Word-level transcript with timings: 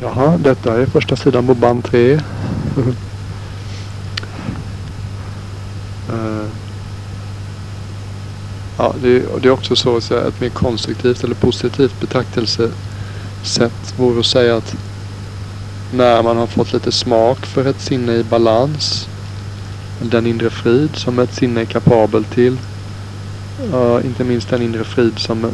Jaha, 0.00 0.38
detta 0.38 0.80
är 0.80 0.86
första 0.86 1.16
sidan 1.16 1.46
på 1.46 1.54
band 1.54 1.84
3. 1.84 2.20
Eh, 6.10 6.46
ja, 8.78 8.94
det, 9.02 9.42
det, 9.42 9.48
är 9.48 9.52
också 9.52 9.76
så 9.76 9.96
att 9.96 10.04
säga 10.04 10.26
ett 10.26 10.40
mer 10.40 10.48
konstruktivt 10.48 11.24
eller 11.24 11.34
positivt 11.34 12.00
betraktelsesätt 12.00 12.72
vore 13.96 14.20
att 14.20 14.26
säga 14.26 14.56
att 14.56 14.76
när 15.92 16.22
man 16.22 16.36
har 16.36 16.46
fått 16.46 16.72
lite 16.72 16.92
smak 16.92 17.46
för 17.46 17.64
ett 17.64 17.80
sinne 17.80 18.12
i 18.12 18.24
balans, 18.24 19.08
den 20.02 20.26
inre 20.26 20.50
frid 20.50 20.96
som 20.96 21.18
ett 21.18 21.34
sinne 21.34 21.60
är 21.60 21.64
kapabel 21.64 22.24
till, 22.24 22.58
uh, 23.74 23.98
inte 24.04 24.24
minst 24.24 24.50
den 24.50 24.62
inre 24.62 24.84
frid 24.84 25.18
som 25.18 25.50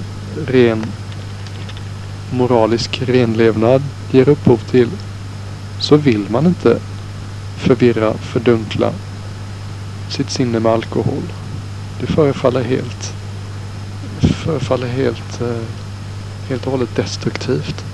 ren 0.47 0.87
moralisk 2.31 3.03
renlevnad 3.03 3.83
ger 4.15 4.29
upphov 4.29 4.57
till 4.71 4.91
så 5.81 5.97
vill 5.97 6.27
man 6.31 6.47
inte 6.47 6.79
förvirra, 7.57 8.15
fördunkla 8.15 8.93
sitt 10.11 10.31
sinne 10.31 10.61
med 10.61 10.73
alkohol. 10.73 11.23
Det 12.01 12.07
förefaller 12.07 12.63
helt 12.63 13.15
förefaller 14.45 14.87
helt, 14.87 15.41
eh, 15.41 15.63
helt 16.49 16.67
och 16.67 16.73
hållet 16.73 16.97
destruktivt. 16.97 17.85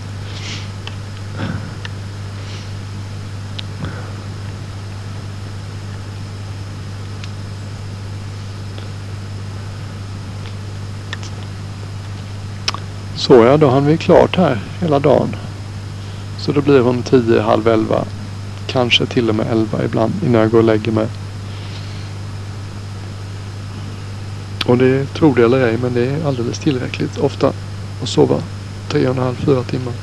Så 13.16 13.34
ja, 13.44 13.56
då 13.56 13.70
hann 13.70 13.86
vi 13.86 13.98
klart 13.98 14.36
här 14.36 14.60
hela 14.80 14.98
dagen. 14.98 15.36
Så 16.40 16.52
då 16.52 16.60
blir 16.60 16.80
hon 16.80 17.02
tio, 17.02 17.40
halv 17.40 17.68
elva. 17.68 18.04
Kanske 18.66 19.06
till 19.06 19.28
och 19.28 19.34
med 19.34 19.46
elva 19.46 19.84
ibland 19.84 20.12
innan 20.26 20.40
jag 20.40 20.50
går 20.50 20.58
och 20.58 20.64
lägger 20.64 20.92
mig. 20.92 21.06
Och 24.66 24.78
det 24.78 25.06
tror 25.14 25.34
det 25.34 25.44
eller 25.44 25.66
ej, 25.66 25.78
men 25.82 25.94
det 25.94 26.06
är 26.06 26.26
alldeles 26.26 26.58
tillräckligt 26.58 27.18
ofta 27.18 27.52
att 28.02 28.08
sova 28.08 28.42
tre 28.88 29.08
och 29.08 29.16
en 29.16 29.22
halv, 29.22 29.34
fyra 29.34 29.62
timmar. 29.62 29.94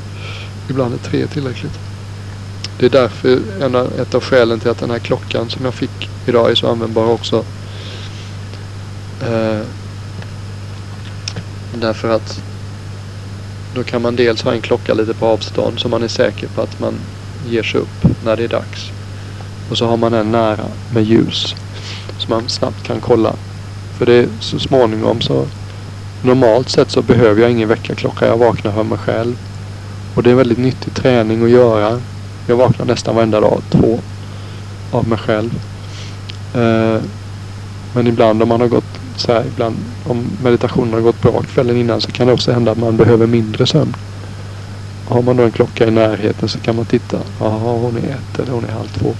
Ibland 0.69 0.93
är 0.93 0.97
tre 0.97 1.27
tillräckligt. 1.27 1.79
Det 2.79 2.85
är 2.85 2.89
därför 2.89 3.39
en, 3.61 3.75
ett 3.75 4.15
av 4.15 4.23
skälen 4.23 4.59
till 4.59 4.69
att 4.69 4.79
den 4.79 4.89
här 4.89 4.99
klockan 4.99 5.49
som 5.49 5.65
jag 5.65 5.73
fick 5.73 6.09
idag 6.25 6.51
är 6.51 6.55
så 6.55 6.71
användbar 6.71 7.05
också. 7.05 7.45
Eh, 9.21 9.61
därför 11.73 12.09
att 12.09 12.41
då 13.77 13.83
kan 13.83 14.01
man 14.01 14.15
dels 14.15 14.43
ha 14.43 14.53
en 14.53 14.61
klocka 14.61 14.93
lite 14.93 15.13
på 15.13 15.25
avstånd 15.25 15.79
så 15.79 15.89
man 15.89 16.03
är 16.03 16.07
säker 16.07 16.47
på 16.47 16.61
att 16.61 16.79
man 16.79 16.93
ger 17.49 17.63
sig 17.63 17.81
upp 17.81 18.23
när 18.23 18.37
det 18.37 18.43
är 18.43 18.47
dags. 18.47 18.91
Och 19.69 19.77
så 19.77 19.85
har 19.87 19.97
man 19.97 20.13
en 20.13 20.31
nära 20.31 20.65
med 20.93 21.03
ljus 21.03 21.55
så 22.17 22.31
man 22.31 22.49
snabbt 22.49 22.83
kan 22.83 23.01
kolla. 23.01 23.33
För 23.97 24.05
det 24.05 24.13
är 24.13 24.27
så 24.39 24.59
småningom 24.59 25.21
så 25.21 25.47
normalt 26.23 26.69
sett 26.69 26.91
så 26.91 27.01
behöver 27.01 27.41
jag 27.41 27.51
ingen 27.51 27.69
väckarklocka. 27.69 28.27
Jag 28.27 28.37
vaknar 28.37 28.71
för 28.71 28.83
mig 28.83 28.97
själv. 28.97 29.35
Och 30.15 30.23
det 30.23 30.29
är 30.29 30.31
en 30.31 30.37
väldigt 30.37 30.57
nyttig 30.57 30.93
träning 30.93 31.43
att 31.43 31.49
göra. 31.49 32.01
Jag 32.47 32.55
vaknar 32.55 32.85
nästan 32.85 33.15
varenda 33.15 33.39
dag 33.39 33.61
två 33.69 33.99
av 34.91 35.07
mig 35.07 35.17
själv. 35.17 35.51
Eh, 36.53 37.01
men 37.93 38.07
ibland 38.07 38.43
om 38.43 38.49
man 38.49 38.61
har 38.61 38.67
gått 38.67 38.99
så 39.17 39.31
här, 39.33 39.45
ibland 39.45 39.75
om 40.03 40.25
meditationen 40.43 40.93
har 40.93 41.01
gått 41.01 41.21
bra 41.21 41.41
kvällen 41.41 41.77
innan 41.77 42.01
så 42.01 42.11
kan 42.11 42.27
det 42.27 42.33
också 42.33 42.51
hända 42.51 42.71
att 42.71 42.77
man 42.77 42.97
behöver 42.97 43.27
mindre 43.27 43.67
sömn. 43.67 43.95
Har 45.07 45.21
man 45.21 45.37
då 45.37 45.43
en 45.43 45.51
klocka 45.51 45.87
i 45.87 45.91
närheten 45.91 46.49
så 46.49 46.59
kan 46.59 46.75
man 46.75 46.85
titta. 46.85 47.19
Jaha, 47.39 47.77
hon 47.77 47.97
är 47.97 48.09
ett 48.09 48.39
eller 48.39 48.51
hon 48.51 48.65
är 48.65 48.71
halv 48.71 48.87
två. 48.87 49.13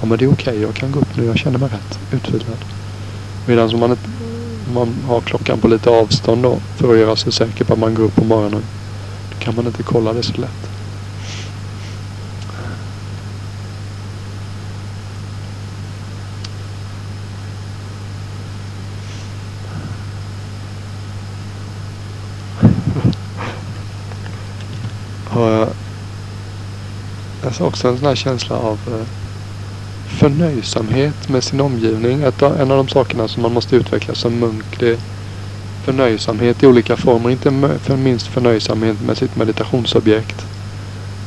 Ja, 0.00 0.06
men 0.06 0.18
det 0.18 0.24
är 0.24 0.32
okej. 0.32 0.52
Okay. 0.52 0.62
Jag 0.62 0.74
kan 0.74 0.92
gå 0.92 1.00
upp 1.00 1.16
nu. 1.16 1.24
Jag 1.24 1.38
känner 1.38 1.58
mig 1.58 1.68
rätt 1.68 1.98
utvilad. 2.12 2.64
Medan 3.46 3.74
om 3.74 3.80
man, 3.80 3.96
man 4.74 4.94
har 5.06 5.20
klockan 5.20 5.60
på 5.60 5.68
lite 5.68 5.90
avstånd 5.90 6.42
då 6.42 6.58
för 6.76 6.92
att 6.92 6.98
göra 6.98 7.16
sig 7.16 7.32
säker 7.32 7.64
på 7.64 7.72
att 7.72 7.78
man 7.78 7.94
går 7.94 8.04
upp 8.04 8.14
på 8.14 8.24
morgonen. 8.24 8.62
Då 9.30 9.44
kan 9.44 9.54
man 9.54 9.66
inte 9.66 9.82
kolla 9.82 10.12
det 10.12 10.22
så 10.22 10.40
lätt. 10.40 10.70
har 25.36 25.68
jag 27.58 27.68
också 27.68 27.88
en 27.88 27.98
sån 27.98 28.06
här 28.06 28.14
känsla 28.14 28.56
av 28.56 28.78
eh, 28.86 29.06
förnöjsamhet 30.06 31.28
med 31.28 31.44
sin 31.44 31.60
omgivning. 31.60 32.22
Ett, 32.22 32.42
en 32.42 32.70
av 32.70 32.76
de 32.76 32.88
sakerna 32.88 33.28
som 33.28 33.42
man 33.42 33.52
måste 33.52 33.76
utveckla 33.76 34.14
som 34.14 34.38
munk 34.38 34.64
det 34.78 34.88
är 34.88 34.98
förnöjsamhet 35.84 36.62
i 36.62 36.66
olika 36.66 36.96
former. 36.96 37.30
Inte 37.30 37.78
för 37.82 37.96
minst 37.96 38.26
förnöjsamhet 38.26 39.00
med 39.00 39.16
sitt 39.16 39.36
meditationsobjekt. 39.36 40.46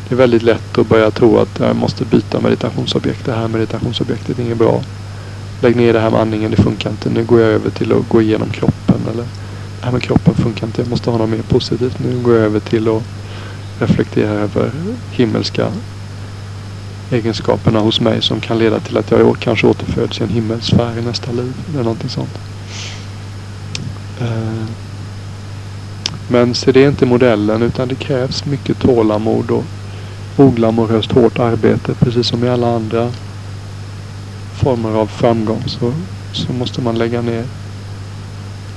Det 0.08 0.16
är 0.16 0.18
väldigt 0.18 0.44
lätt 0.44 0.78
att 0.78 0.88
börja 0.88 1.12
tro 1.12 1.38
att 1.38 1.60
jag 1.60 1.76
måste 1.76 2.06
byta 2.06 2.40
meditationsobjekt. 2.40 3.26
Det 3.26 3.34
här 3.34 3.48
meditationsobjektet 3.48 4.40
är 4.40 4.44
inget 4.44 4.58
bra. 4.58 4.82
Lägg 5.62 5.76
ner 5.76 5.94
det 5.94 6.00
här 6.00 6.10
med 6.10 6.22
andningen, 6.22 6.52
det 6.52 6.58
funkar 6.58 6.90
inte. 6.90 7.10
Nu 7.10 7.24
går 7.24 7.40
jag 7.40 7.50
över 7.50 7.70
till 7.70 7.94
att 7.94 8.10
gå 8.10 8.22
igenom 8.22 8.50
kroppen. 8.50 9.02
Eller 9.12 9.24
det 9.80 9.86
här 9.86 9.92
med 9.92 10.02
kroppen 10.02 10.36
funkar 10.36 10.68
inte. 10.68 10.82
Jag 10.82 10.90
måste 10.90 11.10
ha 11.10 11.18
något 11.18 11.30
mer 11.30 11.42
positivt. 11.42 12.00
Nu 12.00 12.20
går 12.24 12.36
jag 12.36 12.46
över 12.46 12.60
till 12.60 12.88
att 12.88 13.04
reflektera 13.80 14.30
över 14.30 14.72
himmelska 15.12 15.72
egenskaperna 17.12 17.80
hos 17.80 18.02
mig 18.02 18.22
som 18.22 18.40
kan 18.40 18.58
leda 18.58 18.80
till 18.80 18.98
att 18.98 19.12
jag 19.12 19.40
kanske 19.40 19.68
återföds 19.68 20.20
i 20.20 20.24
en 20.24 20.30
himmelsfär 20.30 20.98
i 20.98 21.02
nästa 21.02 21.32
liv. 21.32 21.54
Eller 21.70 21.84
någonting 21.84 22.10
sånt. 22.10 22.40
Eh, 24.22 24.66
men 26.28 26.56
se 26.56 26.72
det 26.72 26.84
är 26.84 26.88
inte 26.88 27.06
modellen 27.06 27.62
utan 27.62 27.88
det 27.88 27.96
krävs 27.96 28.46
mycket 28.46 28.80
tålamod 28.80 29.52
och 29.52 29.66
oglamoröst 30.38 31.12
hårt 31.12 31.40
arbete. 31.40 31.94
Precis 31.94 32.28
som 32.28 32.44
i 32.44 32.50
alla 32.50 32.76
andra 32.76 33.12
former 34.54 34.90
av 34.90 35.08
framgång 35.08 35.64
så, 35.68 35.94
så 36.32 36.54
måste 36.54 36.82
man 36.82 36.98
lägga 36.98 37.22
ner 37.22 37.46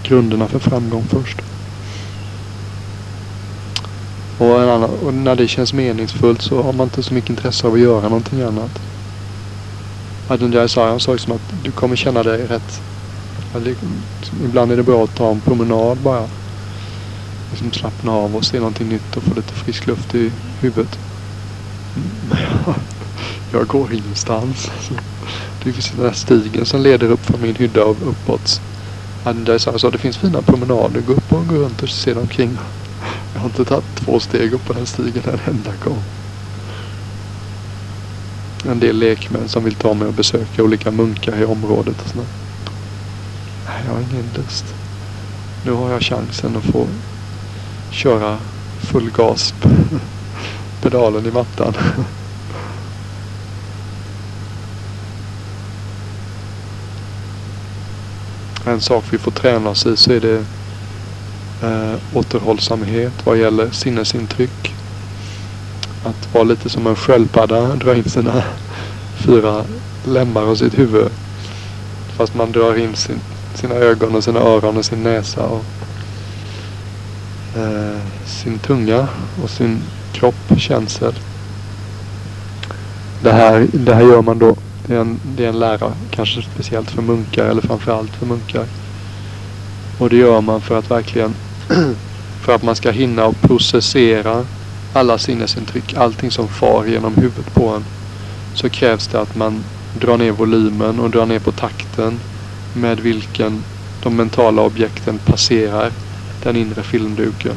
grunderna 0.02 0.48
för 0.48 0.58
framgång 0.58 1.04
först. 1.10 1.51
Och, 4.42 4.60
annan, 4.60 4.82
och, 4.82 5.14
när 5.14 5.36
det 5.36 5.48
känns 5.48 5.72
meningsfullt 5.72 6.42
så 6.42 6.62
har 6.62 6.72
man 6.72 6.84
inte 6.84 7.02
så 7.02 7.14
mycket 7.14 7.30
intresse 7.30 7.66
av 7.66 7.74
att 7.74 7.80
göra 7.80 8.02
någonting 8.02 8.42
annat. 8.42 8.80
Adunjai 10.28 10.68
Sayan 10.68 11.00
sa 11.00 11.12
liksom 11.12 11.32
att 11.32 11.64
du 11.64 11.70
kommer 11.70 11.96
känna 11.96 12.22
dig 12.22 12.46
rätt. 12.46 12.80
Ibland 14.44 14.72
är 14.72 14.76
det 14.76 14.82
bra 14.82 15.04
att 15.04 15.14
ta 15.14 15.30
en 15.30 15.40
promenad 15.40 15.98
bara. 15.98 16.28
Liksom 17.50 17.72
slappna 17.72 18.12
av 18.12 18.36
och 18.36 18.44
se 18.44 18.58
någonting 18.58 18.88
nytt 18.88 19.16
och 19.16 19.22
få 19.22 19.34
lite 19.34 19.52
frisk 19.52 19.86
luft 19.86 20.14
i 20.14 20.32
huvudet. 20.60 20.98
Jag, 23.52 23.66
går 23.66 23.92
ingenstans. 23.92 24.70
Det 25.64 25.72
finns 25.72 25.90
den 25.90 26.04
där 26.04 26.12
stigen 26.12 26.66
som 26.66 26.82
leder 26.82 27.10
upp 27.10 27.26
från 27.26 27.42
min 27.42 27.56
hydda 27.56 27.84
och 27.84 27.96
uppåt. 28.08 28.60
Adunjai 29.24 29.58
Sayan 29.58 29.78
sa 29.78 29.86
att 29.86 29.92
det 29.92 29.98
finns 29.98 30.16
fina 30.16 30.42
promenader. 30.42 31.00
Gå 31.00 31.12
upp 31.12 31.32
och 31.32 31.46
gå 31.46 31.54
runt 31.54 31.82
och 31.82 31.88
se 31.88 32.14
dig 32.14 32.22
omkring. 32.22 32.58
Jag 33.42 33.48
har 33.48 33.50
inte 33.50 33.64
tagit 33.64 33.96
två 33.96 34.20
steg 34.20 34.52
upp 34.52 34.64
på 34.64 34.72
den 34.72 34.86
stigen 34.86 35.22
en 35.24 35.54
enda 35.54 35.70
gång. 35.84 36.02
En 38.66 38.80
del 38.80 38.98
lekmän 38.98 39.48
som 39.48 39.64
vill 39.64 39.74
ta 39.74 39.94
mig 39.94 40.08
och 40.08 40.14
besöka 40.14 40.62
olika 40.62 40.90
munkar 40.90 41.40
i 41.40 41.44
området 41.44 42.02
och 42.02 42.08
sådär. 42.08 42.26
Nej, 43.66 43.82
jag 43.86 43.92
har 43.92 44.00
ingen 44.00 44.30
lust. 44.36 44.64
Nu 45.64 45.72
har 45.72 45.90
jag 45.90 46.02
chansen 46.02 46.56
att 46.56 46.64
få 46.64 46.86
köra 47.90 48.38
full 48.80 49.10
gas 49.10 49.54
på 49.60 49.68
pedalen 50.82 51.26
i 51.26 51.30
mattan. 51.30 51.74
En 58.66 58.80
sak 58.80 59.04
vi 59.10 59.18
får 59.18 59.30
träna 59.30 59.70
oss 59.70 59.86
i 59.86 59.96
så 59.96 60.12
är 60.12 60.20
det 60.20 60.44
eh, 61.62 61.94
återhållsamhet 62.14 63.12
vad 63.24 63.38
gäller 63.38 63.70
sinnesintryck. 63.70 64.74
Att 66.04 66.34
vara 66.34 66.44
lite 66.44 66.68
som 66.68 66.86
en 66.86 66.96
sköldpadda, 66.96 67.74
dra 67.74 67.94
in 67.94 68.04
sina 68.04 68.42
fyra 69.16 69.64
lemmar 70.04 70.42
och 70.42 70.58
sitt 70.58 70.78
huvud. 70.78 71.08
Fast 72.16 72.34
man 72.34 72.52
drar 72.52 72.78
in 72.78 72.96
sin, 72.96 73.20
sina 73.54 73.74
ögon 73.74 74.14
och 74.14 74.24
sina 74.24 74.40
öron 74.40 74.76
och 74.76 74.84
sin 74.84 75.02
näsa 75.02 75.46
och 75.46 75.64
eh, 77.56 78.00
sin 78.26 78.58
tunga 78.58 79.08
och 79.42 79.50
sin 79.50 79.82
kropp, 80.12 80.58
känsel. 80.58 81.14
Det 83.22 83.32
här, 83.32 83.66
det 83.72 83.94
här 83.94 84.02
gör 84.02 84.22
man 84.22 84.38
då. 84.38 84.56
Det 84.86 84.94
är, 84.94 85.00
en, 85.00 85.20
det 85.36 85.44
är 85.44 85.48
en 85.48 85.58
lära, 85.58 85.92
kanske 86.10 86.42
speciellt 86.42 86.90
för 86.90 87.02
munkar 87.02 87.44
eller 87.44 87.62
framförallt 87.62 88.10
för 88.10 88.26
munkar. 88.26 88.66
Och 89.98 90.10
det 90.10 90.16
gör 90.16 90.40
man 90.40 90.60
för 90.60 90.78
att 90.78 90.90
verkligen 90.90 91.34
för 92.40 92.54
att 92.54 92.62
man 92.62 92.76
ska 92.76 92.90
hinna 92.90 93.26
och 93.26 93.40
processera 93.40 94.46
alla 94.92 95.18
sinnesintryck, 95.18 95.94
allting 95.94 96.30
som 96.30 96.48
far 96.48 96.84
genom 96.84 97.14
huvudet 97.14 97.54
på 97.54 97.68
en. 97.68 97.84
Så 98.54 98.68
krävs 98.68 99.06
det 99.06 99.20
att 99.20 99.36
man 99.36 99.64
drar 100.00 100.18
ner 100.18 100.30
volymen 100.30 101.00
och 101.00 101.10
drar 101.10 101.26
ner 101.26 101.38
på 101.38 101.52
takten 101.52 102.20
med 102.74 103.00
vilken 103.00 103.64
de 104.02 104.16
mentala 104.16 104.62
objekten 104.62 105.18
passerar 105.18 105.92
den 106.42 106.56
inre 106.56 106.82
filmduken. 106.82 107.54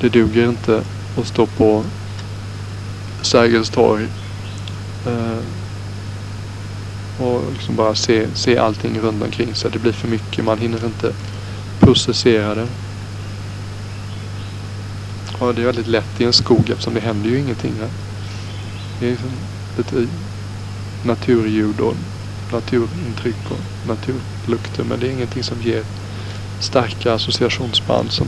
Det 0.00 0.08
duger 0.08 0.48
inte 0.48 0.82
att 1.18 1.26
stå 1.26 1.46
på 1.46 1.84
Sergels 3.22 3.70
torg 3.70 4.06
eh, 5.06 5.42
och 7.24 7.42
liksom 7.52 7.76
bara 7.76 7.94
se, 7.94 8.26
se 8.34 8.58
allting 8.58 9.00
runt 9.00 9.22
omkring 9.22 9.54
sig. 9.54 9.70
Det 9.70 9.78
blir 9.78 9.92
för 9.92 10.08
mycket. 10.08 10.44
Man 10.44 10.58
hinner 10.58 10.84
inte 10.84 11.12
processerade. 11.84 12.66
Och 15.38 15.54
det 15.54 15.62
är 15.62 15.66
väldigt 15.66 15.86
lätt 15.86 16.20
i 16.20 16.24
en 16.24 16.32
skog 16.32 16.70
eftersom 16.70 16.94
det 16.94 17.00
händer 17.00 17.30
ju 17.30 17.38
ingenting 17.38 17.72
här. 17.80 17.90
Det 19.00 19.06
är 19.06 19.10
liksom 19.10 19.30
lite 19.76 20.06
naturljud 21.06 21.80
och 21.80 21.94
naturintryck 22.52 23.50
och 23.50 23.88
naturlukter. 23.88 24.84
Men 24.84 25.00
det 25.00 25.06
är 25.06 25.10
ingenting 25.10 25.42
som 25.42 25.62
ger 25.62 25.84
starka 26.60 27.14
associationsband 27.14 28.12
som, 28.12 28.26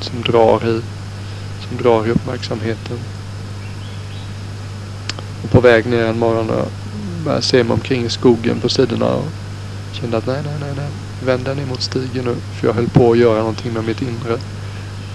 som 0.00 0.22
drar 0.22 0.68
i 0.68 0.82
som 1.68 1.76
drar 1.76 2.06
i 2.06 2.10
uppmärksamheten. 2.10 2.98
Och 5.42 5.50
på 5.50 5.60
väg 5.60 5.86
ner 5.86 6.04
en 6.04 6.18
morgon 6.18 6.52
Jag 7.26 7.44
ser 7.44 7.64
mig 7.64 7.74
omkring 7.74 8.04
i 8.04 8.10
skogen 8.10 8.60
på 8.60 8.68
sidorna 8.68 9.14
och 9.14 9.28
kände 9.92 10.16
att 10.16 10.26
nej, 10.26 10.42
nej, 10.44 10.56
nej, 10.60 10.72
nej. 10.76 11.05
Vänd 11.18 11.44
den 11.44 11.58
emot 11.58 11.82
stigen 11.82 12.24
nu. 12.24 12.42
För 12.50 12.66
jag 12.66 12.74
höll 12.74 12.88
på 12.88 13.12
att 13.12 13.18
göra 13.18 13.38
någonting 13.38 13.72
med 13.72 13.84
mitt 13.84 14.02
inre. 14.02 14.38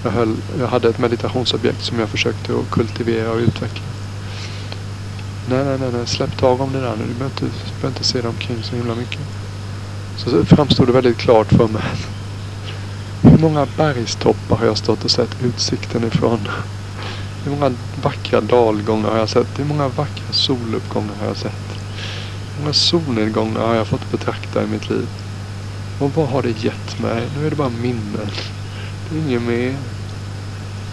Jag, 0.02 0.12
höll, 0.12 0.42
jag 0.58 0.68
hade 0.68 0.90
ett 0.90 0.98
meditationsobjekt 0.98 1.82
som 1.82 2.00
jag 2.00 2.10
försökte 2.10 2.54
att 2.60 2.70
kultivera 2.70 3.32
och 3.32 3.38
utveckla. 3.40 3.88
Nej, 5.46 5.66
nej, 5.66 5.78
nej, 5.78 5.92
nej. 5.92 6.08
släpp 6.08 6.38
tag 6.38 6.62
om 6.62 6.72
det 6.72 6.82
där 6.82 6.96
nu. 6.96 7.08
Du 7.08 7.14
behöver 7.14 7.26
inte, 7.26 7.46
behöver 7.80 7.88
inte 7.88 8.04
se 8.04 8.22
dig 8.22 8.30
omkring 8.30 8.64
så 8.64 8.76
himla 8.76 8.96
mycket. 8.96 9.28
Så 10.16 10.46
framstod 10.46 10.88
det 10.88 10.92
väldigt 10.94 11.18
klart 11.18 11.52
för 11.54 11.68
mig. 11.68 11.92
Hur 13.22 13.38
många 13.38 13.66
bergstoppar 13.66 14.58
har 14.58 14.66
jag 14.66 14.78
stått 14.78 15.04
och 15.06 15.12
sett 15.12 15.36
utsikten 15.42 16.04
ifrån? 16.04 16.48
Hur 17.44 17.52
många 17.52 17.78
vackra 17.96 18.42
dalgångar 18.42 19.10
har 19.12 19.18
jag 19.18 19.30
sett? 19.30 19.60
Hur 19.60 19.66
många 19.66 19.88
vackra 19.88 20.34
soluppgångar 20.34 21.16
har 21.16 21.26
jag 21.26 21.38
sett? 21.38 21.80
Hur 22.54 22.62
många 22.62 22.74
solnedgångar 22.74 23.62
har 23.68 23.76
jag 23.76 23.88
fått 23.88 24.10
betrakta 24.10 24.64
i 24.64 24.68
mitt 24.68 24.90
liv? 24.90 25.10
Och 26.02 26.14
vad 26.14 26.30
har 26.30 26.42
det 26.44 26.64
gett 26.64 27.00
mig? 27.00 27.30
Nu 27.36 27.46
är 27.46 27.50
det 27.50 27.56
bara 27.56 27.70
minnen. 27.70 28.32
Det 29.04 29.16
är 29.16 29.20
inget 29.20 29.42
mer. 29.42 29.84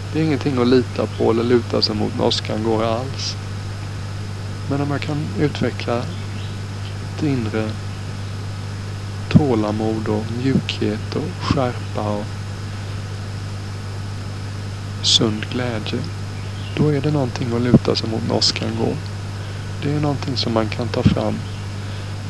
Det 0.09 0.19
är 0.19 0.23
ingenting 0.23 0.57
att 0.57 0.67
lita 0.67 1.07
på 1.07 1.31
eller 1.31 1.43
luta 1.43 1.81
sig 1.81 1.95
mot 1.95 2.15
när 2.15 2.25
åskan 2.25 2.63
går 2.63 2.83
alls. 2.83 3.37
Men 4.65 4.81
om 4.81 4.91
jag 4.91 5.01
kan 5.01 5.27
utveckla 5.37 6.05
ett 7.01 7.23
inre 7.23 7.71
tålamod 9.27 10.07
och 10.07 10.31
mjukhet 10.31 11.15
och 11.15 11.29
skärpa 11.39 12.01
och 12.11 12.25
sund 15.01 15.49
glädje. 15.49 16.03
Då 16.75 16.89
är 16.93 17.01
det 17.01 17.11
någonting 17.11 17.55
att 17.55 17.61
luta 17.61 17.95
sig 17.95 18.09
mot 18.09 18.23
när 18.23 18.35
åskan 18.35 18.75
går. 18.75 18.97
Det 19.79 19.91
är 19.91 19.99
någonting 19.99 20.37
som 20.37 20.53
man 20.53 20.69
kan 20.69 20.89
ta 20.89 21.03
fram 21.03 21.39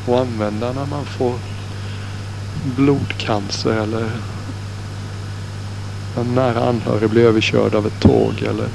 och 0.04 0.18
använda 0.18 0.72
när 0.72 0.86
man 0.86 1.06
får 1.06 1.40
blodcancer 2.62 3.72
eller 3.72 4.10
en 6.16 6.34
nära 6.34 6.68
anhörig 6.68 7.10
blir 7.10 7.22
överkörd 7.22 7.74
av 7.74 7.86
ett 7.86 8.00
tåg 8.00 8.42
eller 8.42 8.68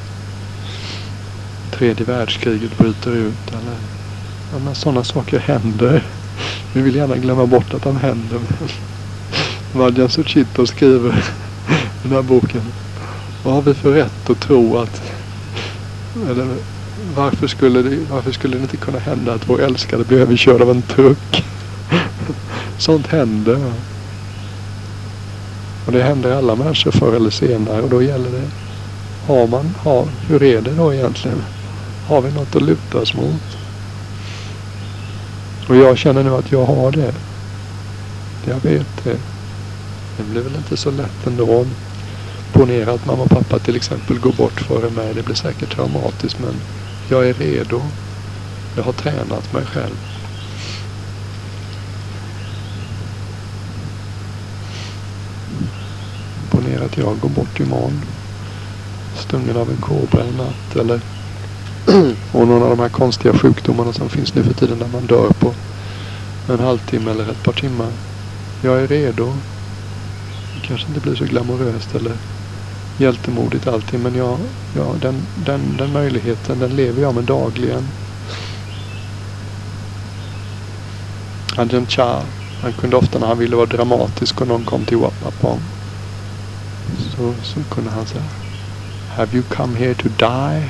tredje 1.71 2.05
världskriget 2.05 2.77
bryter 2.77 3.11
ut 3.11 3.51
eller 3.51 3.77
ja, 4.51 4.59
men 4.59 4.75
sådana 4.75 5.03
saker 5.03 5.39
händer. 5.39 6.03
Vi 6.73 6.81
vill 6.81 6.95
gärna 6.95 7.17
glömma 7.17 7.45
bort 7.45 7.73
att 7.73 7.83
de 7.83 7.97
händer. 7.97 8.41
Vadjan 9.71 10.09
Suchito 10.09 10.65
skriver 10.65 11.09
i 11.67 11.73
den 12.01 12.11
här 12.11 12.21
boken. 12.21 12.73
Vad 13.43 13.53
har 13.53 13.61
vi 13.61 13.73
för 13.73 13.91
rätt 13.91 14.29
att 14.29 14.39
tro 14.39 14.77
att 14.77 15.01
eller 16.29 16.57
varför 17.15 17.47
skulle, 17.47 17.81
det, 17.81 18.05
varför 18.09 18.31
skulle 18.31 18.57
det 18.57 18.63
inte 18.63 18.77
kunna 18.77 18.99
hända 18.99 19.33
att 19.33 19.49
vår 19.49 19.61
älskade 19.61 20.03
blir 20.03 20.19
överkörd 20.19 20.61
av 20.61 20.71
en 20.71 20.81
truck? 20.81 21.45
Sånt 22.77 23.07
händer. 23.07 23.73
Och 25.85 25.91
det 25.91 26.03
händer 26.03 26.31
alla 26.31 26.55
människor 26.55 26.91
förr 26.91 27.15
eller 27.15 27.29
senare 27.29 27.81
och 27.81 27.89
då 27.89 28.01
gäller 28.01 28.31
det. 28.31 28.49
Har 29.27 29.47
man, 29.47 29.73
har, 29.79 30.07
hur 30.27 30.43
är 30.43 30.61
det 30.61 30.71
då 30.71 30.93
egentligen? 30.93 31.43
Har 32.07 32.21
vi 32.21 32.31
något 32.31 32.55
att 32.55 32.61
luta 32.61 32.97
oss 32.97 33.13
mot? 33.13 33.57
Och 35.67 35.75
jag 35.75 35.97
känner 35.97 36.23
nu 36.23 36.35
att 36.35 36.51
jag 36.51 36.65
har 36.65 36.91
det. 36.91 37.13
Jag 38.45 38.59
vet 38.61 39.03
det. 39.03 39.17
Det 40.17 40.23
blir 40.23 40.41
väl 40.41 40.55
inte 40.55 40.77
så 40.77 40.91
lätt 40.91 41.27
ändå. 41.27 41.65
Ponera 42.53 42.91
att 42.91 43.05
mamma 43.05 43.23
och 43.23 43.29
pappa 43.29 43.59
till 43.59 43.75
exempel 43.75 44.19
går 44.19 44.33
bort 44.33 44.61
före 44.61 44.89
mig. 44.89 45.13
Det 45.13 45.23
blir 45.23 45.35
säkert 45.35 45.75
traumatiskt 45.75 46.39
men 46.39 46.55
jag 47.09 47.29
är 47.29 47.33
redo. 47.33 47.81
Jag 48.75 48.83
har 48.83 48.93
tränat 48.93 49.53
mig 49.53 49.65
själv. 49.65 49.95
Ner 56.65 56.81
att 56.81 56.97
jag 56.97 57.19
går 57.19 57.29
bort 57.29 57.59
imorgon. 57.59 58.01
Stungen 59.15 59.57
av 59.57 59.69
en 59.69 59.77
kobra 59.77 60.23
en 60.23 60.37
natt 60.37 60.75
eller 60.75 61.01
och 62.31 62.47
någon 62.47 62.63
av 62.63 62.69
de 62.69 62.79
här 62.79 62.89
konstiga 62.89 63.33
sjukdomarna 63.33 63.93
som 63.93 64.09
finns 64.09 64.35
nu 64.35 64.43
för 64.43 64.53
tiden 64.53 64.79
där 64.79 64.87
man 64.87 65.07
dör 65.07 65.29
på 65.29 65.53
en 66.47 66.59
halvtimme 66.59 67.11
eller 67.11 67.31
ett 67.31 67.43
par 67.43 67.53
timmar. 67.53 67.91
Jag 68.61 68.81
är 68.81 68.87
redo. 68.87 69.33
Det 70.53 70.67
kanske 70.67 70.87
inte 70.87 70.99
blir 70.99 71.15
så 71.15 71.23
glamoröst 71.23 71.95
eller 71.95 72.17
hjältemodigt 72.97 73.67
alltid 73.67 73.99
men 73.99 74.15
jag, 74.15 74.39
ja, 74.75 74.95
den, 75.01 75.27
den, 75.45 75.77
den 75.77 75.93
möjligheten 75.93 76.59
den 76.59 76.75
lever 76.75 77.01
jag 77.01 77.15
med 77.15 77.23
dagligen. 77.23 77.87
Ajahn 81.57 81.85
Chah, 81.85 82.23
han 82.61 82.73
kunde 82.73 82.97
ofta 82.97 83.19
när 83.19 83.27
han 83.27 83.37
ville 83.37 83.55
vara 83.55 83.65
dramatisk 83.65 84.41
och 84.41 84.47
någon 84.47 84.65
kom 84.65 84.85
till 84.85 84.97
Wapapong 84.97 85.74
så 87.43 87.63
kunde 87.71 87.91
Have 89.07 89.33
you 89.33 89.43
come 89.43 89.77
here 89.77 89.93
to 89.93 90.09
die? 90.09 90.69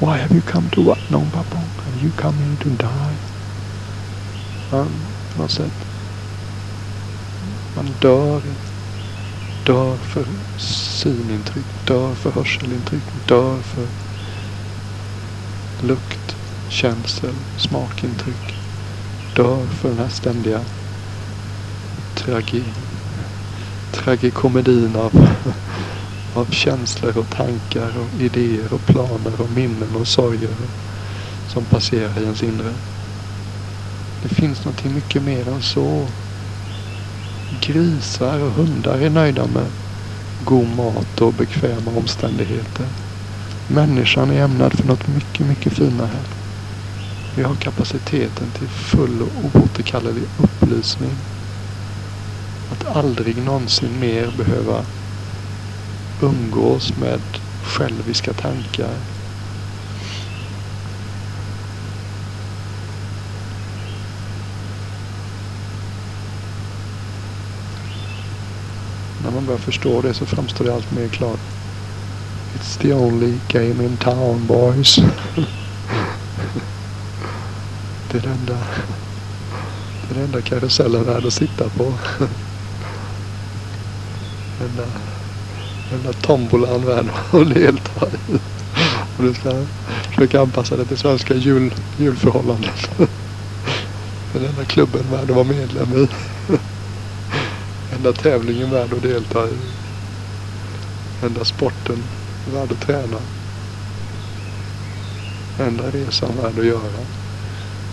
Why 0.00 0.18
have 0.18 0.34
you 0.34 0.42
come 0.42 0.70
to 0.70 0.82
what? 0.82 1.10
No, 1.10 1.18
Babong. 1.18 1.70
Have 1.84 2.02
you 2.02 2.12
come 2.12 2.38
here 2.38 2.56
to 2.56 2.68
die? 2.68 3.16
På 4.70 5.42
något 5.42 5.50
sätt. 5.50 5.72
Man 7.76 7.86
dör. 8.00 8.42
Dör 9.66 9.96
för 9.96 10.24
synintryck. 10.56 11.66
Dör 11.86 12.14
för 12.14 12.30
hörselintryck. 12.30 13.02
Dör 13.28 13.62
för 13.62 13.86
lukt, 15.80 16.36
känsel, 16.68 17.34
smakintryck. 17.56 18.54
Dör 19.36 19.66
för 19.66 19.88
den 19.88 19.98
här 19.98 20.08
ständiga 20.08 20.60
tragi, 22.14 22.64
tragikomedin 24.04 24.96
av 24.96 25.28
av 26.38 26.50
känslor 26.50 27.18
och 27.18 27.30
tankar 27.30 27.92
och 27.98 28.22
idéer 28.22 28.72
och 28.72 28.86
planer 28.86 29.40
och 29.40 29.50
minnen 29.50 29.96
och 29.96 30.08
sorger 30.08 30.56
som 31.52 31.64
passerar 31.64 32.20
i 32.20 32.22
ens 32.22 32.42
inre. 32.42 32.74
Det 34.22 34.28
finns 34.28 34.64
någonting 34.64 34.94
mycket 34.94 35.22
mer 35.22 35.48
än 35.48 35.62
så. 35.62 36.06
Grisar 37.60 38.38
och 38.40 38.52
hundar 38.52 38.98
är 38.98 39.10
nöjda 39.10 39.46
med 39.46 39.66
god 40.44 40.68
mat 40.76 41.20
och 41.20 41.32
bekväma 41.34 41.90
omständigheter. 41.90 42.86
Människan 43.66 44.30
är 44.30 44.44
ämnad 44.44 44.72
för 44.72 44.86
något 44.86 45.06
mycket, 45.06 45.46
mycket 45.46 45.72
finare. 45.72 46.18
Vi 47.34 47.42
har 47.42 47.54
kapaciteten 47.54 48.50
till 48.58 48.68
full 48.68 49.22
och 49.22 49.44
oåterkallelig 49.44 50.24
upplysning. 50.36 51.37
Att 52.78 52.96
aldrig 52.96 53.36
någonsin 53.36 54.00
mer 54.00 54.32
behöva 54.36 54.84
umgås 56.22 56.92
med 56.96 57.20
själviska 57.64 58.32
tankar. 58.32 58.94
När 69.24 69.30
man 69.30 69.46
börjar 69.46 69.58
förstå 69.58 70.00
det 70.00 70.14
så 70.14 70.26
framstår 70.26 70.64
det 70.64 70.74
allt 70.74 70.92
mer 70.92 71.08
klart. 71.08 71.40
It's 72.56 72.78
the 72.80 72.92
only 72.92 73.34
game 73.48 73.84
in 73.84 73.96
town 73.96 74.46
boys. 74.46 74.96
det 78.10 78.18
är 78.18 78.22
den 78.22 78.32
enda, 78.32 78.58
det 80.02 80.10
är 80.10 80.14
den 80.14 80.24
enda 80.24 80.40
karusellen 80.40 81.04
värd 81.04 81.26
att 81.26 81.32
sitta 81.32 81.68
på. 81.68 81.92
den 84.58 84.68
enda 84.68 84.84
Den 85.90 86.02
där 86.02 86.12
tombolan 86.12 86.86
värd 86.86 87.06
att 87.30 87.48
delta 87.54 88.06
i. 88.06 88.34
Och 89.16 89.24
du 89.24 89.34
ska 89.34 89.66
försöka 90.08 90.40
anpassa 90.40 90.76
det 90.76 90.84
till 90.84 90.98
svenska 90.98 91.34
jul, 91.34 91.74
julförhållanden. 91.96 92.70
Den 94.32 94.44
enda 94.44 94.64
klubben 94.64 95.02
värd 95.10 95.30
att 95.30 95.36
vara 95.36 95.44
medlem 95.44 95.92
i. 95.92 96.08
Enda 97.96 98.12
tävlingen 98.12 98.70
värd 98.70 98.92
att 98.92 99.02
delta 99.02 99.48
i. 99.48 99.56
Enda 101.22 101.44
sporten 101.44 102.02
värd 102.52 102.72
att 102.72 102.80
träna. 102.80 103.18
Enda 105.58 105.90
resan 105.90 106.30
värd 106.42 106.58
att 106.58 106.66
göra. 106.66 107.06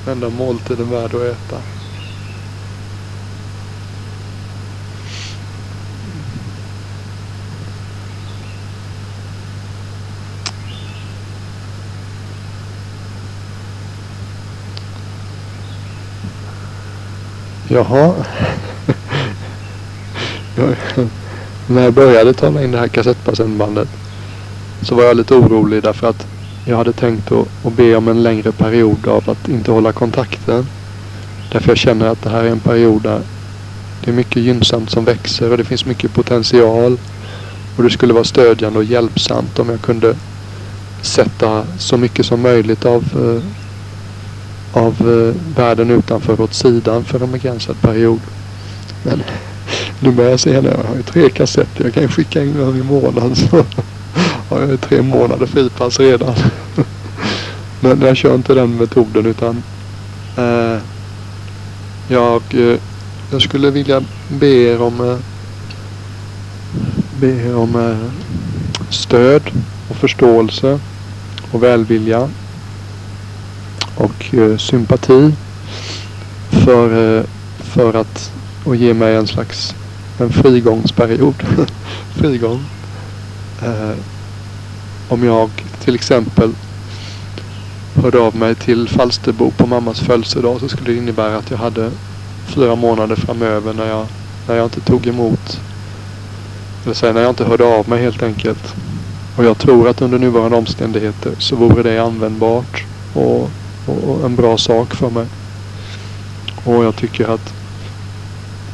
Enda 0.07 0.29
måltiden 0.29 0.89
värd 0.89 1.15
att 1.15 1.22
äta. 1.22 1.75
Jaha. 17.67 18.13
När 21.67 21.84
jag 21.84 21.93
började 21.93 22.34
tala 22.34 22.63
in 22.63 22.72
det 22.72 22.77
här 22.77 22.88
kassettbassändbandet 22.88 23.88
så 24.81 24.95
var 24.95 25.03
jag 25.03 25.17
lite 25.17 25.34
orolig 25.34 25.84
därför 25.84 26.10
att 26.10 26.27
jag 26.65 26.77
hade 26.77 26.93
tänkt 26.93 27.31
att, 27.31 27.48
att 27.65 27.74
be 27.74 27.95
om 27.95 28.07
en 28.07 28.24
längre 28.24 28.51
period 28.51 29.07
av 29.07 29.29
att 29.29 29.50
inte 29.50 29.72
hålla 29.72 29.91
kontakten. 29.91 30.67
Därför 31.51 31.69
jag 31.69 31.77
känner 31.77 32.07
att 32.07 32.22
det 32.22 32.29
här 32.29 32.43
är 32.43 32.50
en 32.50 32.60
period 32.60 33.03
där 33.03 33.22
det 34.03 34.12
är 34.12 34.15
mycket 34.15 34.43
gynnsamt 34.43 34.89
som 34.89 35.05
växer 35.05 35.51
och 35.51 35.57
det 35.57 35.63
finns 35.63 35.86
mycket 35.86 36.13
potential. 36.13 36.98
Och 37.77 37.84
det 37.84 37.89
skulle 37.89 38.13
vara 38.13 38.24
stödjande 38.24 38.79
och 38.79 38.86
hjälpsamt 38.86 39.60
om 39.60 39.69
jag 39.69 39.81
kunde 39.81 40.15
sätta 41.01 41.63
så 41.77 41.98
mycket 41.98 42.25
som 42.25 42.41
möjligt 42.41 42.86
av, 42.86 43.03
eh, 43.13 43.43
av 44.75 44.94
eh, 45.00 45.55
världen 45.58 45.91
utanför 45.91 46.41
åt 46.41 46.53
sidan 46.53 47.03
för 47.03 47.24
en 47.24 47.32
begränsad 47.32 47.82
period. 47.82 48.20
Men 49.03 49.24
nu 50.00 50.12
börjar 50.12 50.32
jag 50.32 50.39
se 50.39 50.62
när 50.62 50.72
jag 50.72 50.84
har 50.89 50.96
ju 50.96 51.03
tre 51.03 51.29
kassetter. 51.29 51.84
Jag 51.84 51.94
kan 51.94 52.03
ju 52.03 52.10
skicka 52.10 52.41
en 52.41 52.58
gång 52.58 52.77
i 52.77 52.84
månaden 52.84 53.36
så 53.36 53.55
har 54.50 54.60
jag 54.60 54.70
ju 54.70 54.77
tre 54.77 55.01
månader 55.01 55.46
fripass 55.46 56.00
redan. 56.00 56.36
Men 57.79 58.01
jag 58.01 58.17
kör 58.17 58.36
inte 58.36 58.53
den 58.53 58.77
metoden 58.77 59.25
utan 59.25 59.63
eh, 60.38 60.77
jag, 62.08 62.41
eh, 62.50 62.79
jag 63.32 63.41
skulle 63.41 63.72
vilja 63.72 64.03
be 64.29 64.48
er 64.48 64.82
om, 64.82 65.10
eh, 65.10 65.17
be 67.20 67.27
er 67.27 67.55
om 67.55 67.75
eh, 67.75 68.12
stöd 68.89 69.41
och 69.89 69.96
förståelse 69.96 70.79
och 71.51 71.63
välvilja 71.63 72.29
och 73.96 74.34
eh, 74.34 74.58
sympati 74.58 75.32
för, 76.50 77.18
eh, 77.18 77.24
för 77.58 77.94
att 77.94 78.32
och 78.64 78.75
ge 78.75 78.94
mig 78.94 79.16
en 79.16 79.28
slags 79.28 79.75
en 80.18 80.30
frigångsperiod. 80.30 81.36
Frigång. 82.16 82.66
Eh, 83.62 83.98
om 85.10 85.24
jag 85.24 85.50
till 85.80 85.96
exempel 85.96 86.52
hörde 87.96 88.20
av 88.20 88.36
mig 88.36 88.56
till 88.56 88.90
Falsterbo 88.90 89.52
på 89.52 89.68
mammas 89.68 90.00
födelsedag 90.00 90.60
så 90.60 90.70
skulle 90.70 90.92
det 90.92 90.98
innebära 90.98 91.38
att 91.38 91.52
jag 91.52 91.58
hade 91.58 91.92
fyra 92.46 92.75
månader 92.75 93.16
framöver 93.16 93.74
när 93.74 93.86
jag, 93.86 94.06
när 94.48 94.56
jag 94.56 94.66
inte 94.66 94.82
tog 94.82 95.08
emot. 95.08 95.60
Eller 96.84 96.94
säga 96.94 97.14
när 97.14 97.22
jag 97.22 97.32
inte 97.32 97.46
hörde 97.46 97.64
av 97.64 97.90
mig 97.90 98.04
helt 98.04 98.24
enkelt. 98.24 98.75
Och 99.38 99.46
jag 99.46 99.58
tror 99.58 99.90
att 99.90 100.02
under 100.02 100.20
nuvarande 100.20 100.58
omständigheter 100.58 101.32
så 101.38 101.56
vore 101.56 101.84
det 101.84 102.00
användbart 102.00 102.86
och, 103.14 103.50
och, 103.86 104.25
en 104.25 104.36
bra 104.36 104.58
sak 104.58 104.94
för 104.94 105.10
mig. 105.10 105.25
Och 106.63 106.84
jag 106.84 106.96
tycker 106.96 107.27
att 107.27 107.54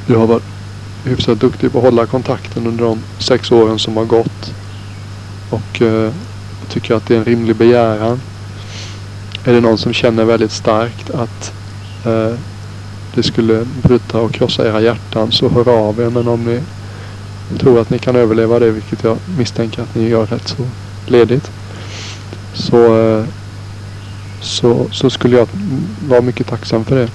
jag 0.08 0.20
har 0.20 0.28
varit 0.28 0.44
hyfsat 1.04 1.40
duktig 1.40 1.72
på 1.72 1.78
att 1.78 1.84
hålla 1.84 2.06
kontakten 2.06 2.68
under 2.68 2.86
de 2.86 3.00
sex 3.20 3.52
åren 3.52 3.80
som 3.80 3.98
har 3.98 4.06
gått. 4.06 4.54
Och 5.50 5.82
eh, 5.82 6.12
tycker 6.70 6.96
att 6.96 7.08
det 7.08 7.16
är 7.16 7.20
en 7.20 7.26
rimlig 7.26 7.56
begäran. 7.56 8.22
Är 9.46 9.54
det 9.54 9.62
någon 9.62 9.78
som 9.78 9.94
känner 9.94 10.26
väldigt 10.26 10.52
starkt 10.52 11.10
att 11.10 11.54
eh, 12.06 12.34
det 13.16 13.24
skulle 13.24 13.66
bryta 13.82 14.20
och 14.20 14.32
krossa 14.32 14.68
era 14.68 14.82
hjärtan 14.82 15.32
så 15.32 15.50
hör 15.50 15.70
av 15.70 16.00
er. 16.00 16.10
Men 16.10 16.28
om 16.28 16.46
ni 16.46 16.62
tror 17.58 17.80
att 17.80 17.90
ni 17.90 18.00
kan 18.00 18.16
överleva 18.16 18.60
det, 18.60 18.72
vilket 18.72 19.04
jag 19.04 19.18
misstänker 19.38 19.82
att 19.82 19.96
ni 19.96 20.10
gör 20.10 20.26
rätt 20.26 20.48
så 20.48 20.64
ledigt. 21.06 21.52
Så, 22.54 23.00
eh, 23.00 23.26
så, 24.42 24.88
så 24.92 25.10
skulle 25.10 25.38
jag 25.38 25.48
vara 26.08 26.22
mycket 26.22 26.48
tacksam 26.48 26.86
för 26.86 26.96
det. 26.96 27.10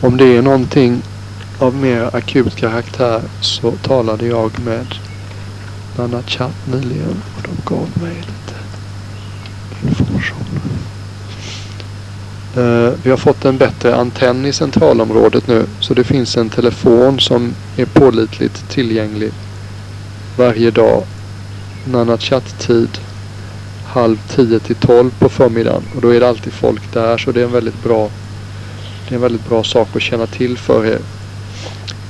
Om 0.00 0.16
det 0.16 0.36
är 0.36 0.42
någonting 0.42 1.02
av 1.58 1.74
mer 1.74 2.16
akut 2.16 2.56
karaktär 2.56 3.22
så 3.40 3.70
talade 3.70 4.26
jag 4.26 4.58
med 4.58 4.86
Nanna 5.98 6.22
Chatt 6.22 6.66
nyligen 6.66 7.22
och 7.36 7.42
de 7.42 7.74
gav 7.74 7.88
mig 8.02 8.14
lite 8.14 8.54
information. 9.82 10.46
Uh, 10.54 10.72
Eh, 12.56 12.92
vi 13.02 13.10
har 13.10 13.16
fått 13.16 13.44
en 13.44 13.58
bättre 13.58 13.96
antenn 13.96 14.46
i 14.46 14.52
centralområdet 14.52 15.46
nu 15.46 15.66
så 15.80 15.94
det 15.94 16.04
finns 16.04 16.36
en 16.36 16.48
telefon 16.48 17.20
som 17.20 17.54
är 17.76 17.86
pålitligt 17.86 18.70
tillgänglig 18.70 19.30
varje 20.36 20.70
dag. 20.70 21.02
Annan 21.94 22.18
Chatt-tid 22.18 22.98
halv 23.84 24.16
tio 24.28 24.58
till 24.58 24.76
tolv 24.76 25.10
på 25.18 25.28
förmiddagen 25.28 25.82
och 25.94 26.00
då 26.00 26.14
är 26.14 26.20
det 26.20 26.28
alltid 26.28 26.52
folk 26.52 26.92
där 26.92 27.18
så 27.18 27.32
det 27.32 27.40
är 27.40 27.44
en 27.44 27.52
väldigt 27.52 27.82
bra 27.84 28.10
det 29.08 29.14
är 29.14 29.16
en 29.16 29.22
väldigt 29.22 29.48
bra 29.48 29.64
sak 29.64 29.96
att 29.96 30.02
känna 30.02 30.26
till 30.26 30.58
för 30.58 30.86
er. 30.86 30.98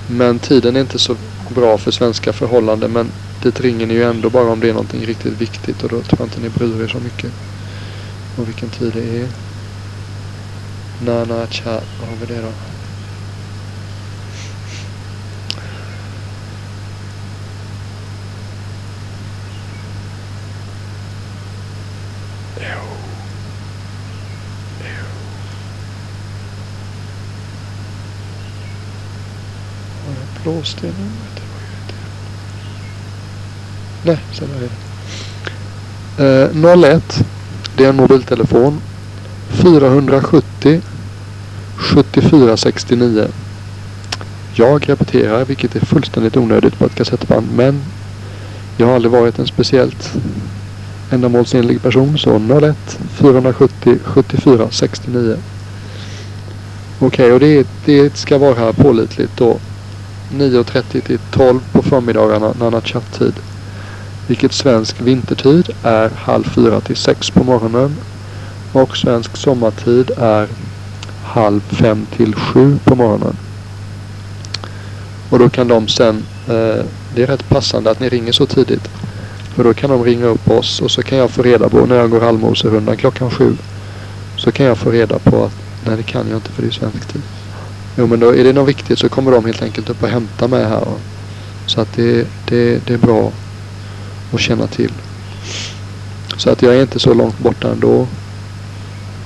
Men 0.06 0.38
tiden 0.38 0.76
är 0.76 0.80
inte 0.80 0.98
så 0.98 1.16
bra 1.54 1.78
för 1.78 1.90
svenska 1.90 2.32
förhållanden. 2.32 2.92
Men 2.92 3.10
dit 3.42 3.60
ringer 3.60 3.86
ni 3.86 3.94
ju 3.94 4.02
ändå 4.02 4.30
bara 4.30 4.50
om 4.50 4.60
det 4.60 4.68
är 4.68 4.72
någonting 4.72 5.06
riktigt 5.06 5.40
viktigt. 5.40 5.82
Och 5.82 5.88
då 5.88 6.02
tror 6.02 6.20
jag 6.20 6.26
inte 6.26 6.40
ni 6.40 6.48
bryr 6.48 6.84
er 6.84 6.88
så 6.88 6.98
mycket 6.98 7.30
om 8.36 8.44
vilken 8.44 8.68
tid 8.68 8.92
det 8.92 9.20
är. 9.20 9.45
Nana 11.04 11.46
chat, 11.46 11.84
vad 12.00 12.08
har 12.08 12.16
vi 12.16 12.34
det 12.34 12.40
då? 12.40 12.52
blåstenen. 30.46 30.94
Nej, 34.02 34.18
så 34.32 34.44
där 34.44 34.54
är 34.54 34.70
det. 36.50 36.64
Eh, 36.64 36.94
01. 36.94 37.24
Det 37.76 37.84
är 37.84 37.88
en 37.88 37.96
mobiltelefon. 37.96 38.80
470 39.50 40.45
74 41.76 42.56
69. 42.56 43.28
Jag 44.54 44.88
repeterar, 44.88 45.44
vilket 45.44 45.76
är 45.76 45.80
fullständigt 45.80 46.36
onödigt 46.36 46.78
på 46.78 46.86
ett 46.86 46.94
kassettband, 46.94 47.46
men 47.56 47.82
jag 48.76 48.86
har 48.86 48.94
aldrig 48.94 49.12
varit 49.12 49.38
en 49.38 49.46
speciellt 49.46 50.12
ändamålsenlig 51.10 51.82
person. 51.82 52.18
Så 52.18 52.38
01 52.38 52.98
470 53.08 53.98
74 54.04 54.68
69. 54.70 55.36
Okej, 56.98 57.06
okay, 57.08 57.32
och 57.32 57.40
det, 57.40 57.66
det 57.84 58.16
ska 58.16 58.38
vara 58.38 58.72
pålitligt 58.72 59.36
då 59.36 59.58
9.30 60.32 61.00
till 61.00 61.18
12 61.30 61.60
på 61.72 61.82
förmiddagarna 61.82 62.52
Nana 62.58 62.80
Chat-tid. 62.80 63.34
Vilket 64.26 64.52
svensk 64.52 65.00
vintertid 65.00 65.70
är 65.82 66.10
halv 66.10 66.44
fyra 66.44 66.80
till 66.80 66.96
sex 66.96 67.30
på 67.30 67.44
morgonen. 67.44 67.96
Och 68.72 68.96
svensk 68.96 69.36
sommartid 69.36 70.10
är 70.16 70.48
halv 71.24 71.60
fem 71.60 72.06
till 72.16 72.34
sju 72.34 72.78
på 72.84 72.94
morgonen. 72.94 73.36
Och 75.30 75.38
då 75.38 75.48
kan 75.48 75.68
de 75.68 75.88
sen, 75.88 76.24
eh, 76.48 76.84
det 77.14 77.22
är 77.22 77.26
rätt 77.26 77.48
passande 77.48 77.90
att 77.90 78.00
ni 78.00 78.08
ringer 78.08 78.32
så 78.32 78.46
tidigt. 78.46 78.88
För 79.54 79.64
då 79.64 79.74
kan 79.74 79.90
de 79.90 80.04
ringa 80.04 80.26
upp 80.26 80.50
oss 80.50 80.80
och 80.80 80.90
så 80.90 81.02
kan 81.02 81.18
jag 81.18 81.30
få 81.30 81.42
reda 81.42 81.68
på 81.68 81.86
när 81.86 81.96
jag 81.96 82.10
går 82.10 82.24
allmoserundan 82.24 82.96
klockan 82.96 83.30
sju. 83.30 83.56
Så 84.36 84.52
kan 84.52 84.66
jag 84.66 84.78
få 84.78 84.90
reda 84.90 85.18
på 85.18 85.44
att, 85.44 85.52
nej 85.86 85.96
det 85.96 86.02
kan 86.02 86.28
jag 86.28 86.36
inte 86.36 86.50
för 86.50 86.62
det 86.62 86.68
är 86.68 86.72
svensk 86.72 87.12
tid. 87.12 87.22
Jo 87.98 88.06
men 88.06 88.20
då 88.20 88.34
är 88.34 88.44
det 88.44 88.52
något 88.52 88.68
viktigt 88.68 88.98
så 88.98 89.08
kommer 89.08 89.30
de 89.30 89.44
helt 89.44 89.62
enkelt 89.62 89.90
upp 89.90 90.02
och 90.02 90.08
hämtar 90.08 90.48
mig 90.48 90.64
här. 90.64 90.84
Så 91.66 91.80
att 91.80 91.92
det, 91.96 92.26
det, 92.48 92.86
det 92.86 92.94
är 92.94 92.98
bra 92.98 93.32
att 94.34 94.40
känna 94.40 94.66
till. 94.66 94.92
Så 96.36 96.50
att 96.50 96.62
jag 96.62 96.74
är 96.74 96.82
inte 96.82 96.98
så 96.98 97.14
långt 97.14 97.38
borta 97.38 97.72
ändå. 97.72 98.06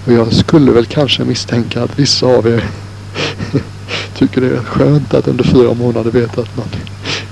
Och 0.04 0.12
jag 0.12 0.32
skulle 0.32 0.72
väl 0.72 0.86
kanske 0.86 1.24
misstänka 1.24 1.82
att 1.82 1.98
vissa 1.98 2.26
av 2.26 2.46
er 2.46 2.64
tycker 4.14 4.40
det 4.40 4.46
är 4.46 4.62
skönt 4.62 5.14
att 5.14 5.28
under 5.28 5.44
fyra 5.44 5.74
månader 5.74 6.10
veta 6.10 6.40
att 6.40 6.56
man 6.56 6.66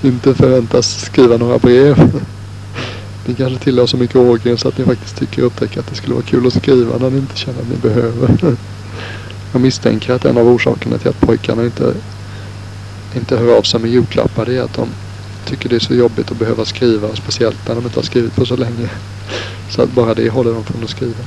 inte 0.03 0.35
förväntas 0.35 1.01
skriva 1.01 1.37
några 1.37 1.59
brev. 1.59 2.21
Ni 3.27 3.35
kanske 3.35 3.65
tillhör 3.65 3.87
så 3.87 3.97
mycket 3.97 4.17
ågren 4.17 4.59
så 4.59 4.69
att 4.69 4.79
ni 4.79 4.85
faktiskt 4.85 5.17
tycker 5.17 5.43
upptäcka 5.43 5.81
att 5.81 5.87
det 5.87 5.95
skulle 5.95 6.15
vara 6.15 6.25
kul 6.25 6.47
att 6.47 6.53
skriva 6.53 6.99
när 6.99 7.11
ni 7.11 7.19
inte 7.19 7.37
känner 7.37 7.61
att 7.61 7.69
ni 7.69 7.77
behöver. 7.77 8.37
Jag 9.53 9.61
misstänker 9.61 10.13
att 10.13 10.25
en 10.25 10.39
av 10.39 10.49
orsakerna 10.49 10.99
till 10.99 11.09
att 11.09 11.21
pojkarna 11.21 11.65
inte, 11.65 11.95
inte 13.17 13.37
hör 13.37 13.59
av 13.59 13.63
sig 13.63 13.81
med 13.81 13.91
julklappar 13.91 14.51
är 14.51 14.63
att 14.63 14.75
de 14.75 14.89
tycker 15.47 15.69
det 15.69 15.77
är 15.77 15.81
så 15.81 15.95
jobbigt 15.95 16.31
att 16.31 16.39
behöva 16.39 16.65
skriva. 16.65 17.17
Speciellt 17.17 17.69
när 17.69 17.75
de 17.75 17.85
inte 17.85 17.99
har 17.99 18.05
skrivit 18.05 18.37
på 18.37 18.47
så 18.47 18.57
länge. 18.57 18.89
Så 19.71 19.83
att 19.83 19.93
bara 19.93 20.15
det 20.15 20.29
håller 20.29 20.53
dem 20.53 20.65
från 20.65 20.85
att 20.85 20.91
skriva. 20.91 21.25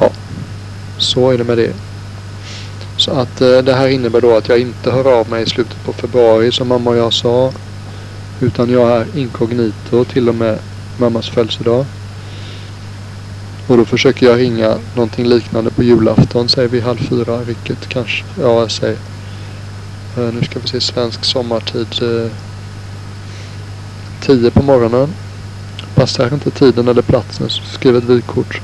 Ja, 0.00 0.10
så 1.02 1.30
är 1.30 1.38
det 1.38 1.44
med 1.44 1.58
det. 1.58 1.72
Så 2.96 3.10
att 3.10 3.40
eh, 3.40 3.58
det 3.58 3.74
här 3.74 3.88
innebär 3.88 4.20
då 4.20 4.36
att 4.36 4.48
jag 4.48 4.58
inte 4.58 4.90
hör 4.90 5.20
av 5.20 5.30
mig 5.30 5.42
i 5.42 5.46
slutet 5.46 5.84
på 5.84 5.92
februari 5.92 6.52
som 6.52 6.68
mamma 6.68 6.90
och 6.90 6.96
jag 6.96 7.12
sa. 7.12 7.52
Utan 8.40 8.70
jag 8.70 8.90
är 8.90 9.06
inkognito 9.14 10.04
till 10.04 10.28
och 10.28 10.34
med 10.34 10.58
mammas 10.98 11.28
födelsedag. 11.28 11.86
Och 13.66 13.76
då 13.76 13.84
försöker 13.84 14.26
jag 14.26 14.38
ringa 14.38 14.78
någonting 14.94 15.26
liknande 15.26 15.70
på 15.70 15.82
julafton, 15.82 16.48
säger 16.48 16.68
vi 16.68 16.80
halv 16.80 16.98
fyra, 16.98 17.36
vilket 17.36 17.88
kanske, 17.88 18.24
ja 18.40 18.60
jag 18.60 18.70
säger. 18.70 18.98
Eh, 20.16 20.34
nu 20.34 20.42
ska 20.42 20.58
vi 20.58 20.68
se 20.68 20.80
svensk 20.80 21.24
sommartid. 21.24 22.02
Uh, 22.02 22.30
tio 24.20 24.50
på 24.50 24.62
morgonen. 24.62 25.08
Passar 25.94 26.34
inte 26.34 26.50
tiden 26.50 26.88
eller 26.88 27.02
platsen 27.02 27.50
så 27.50 27.62
skriv 27.62 27.96
ett 27.96 28.04
vykort. 28.04 28.60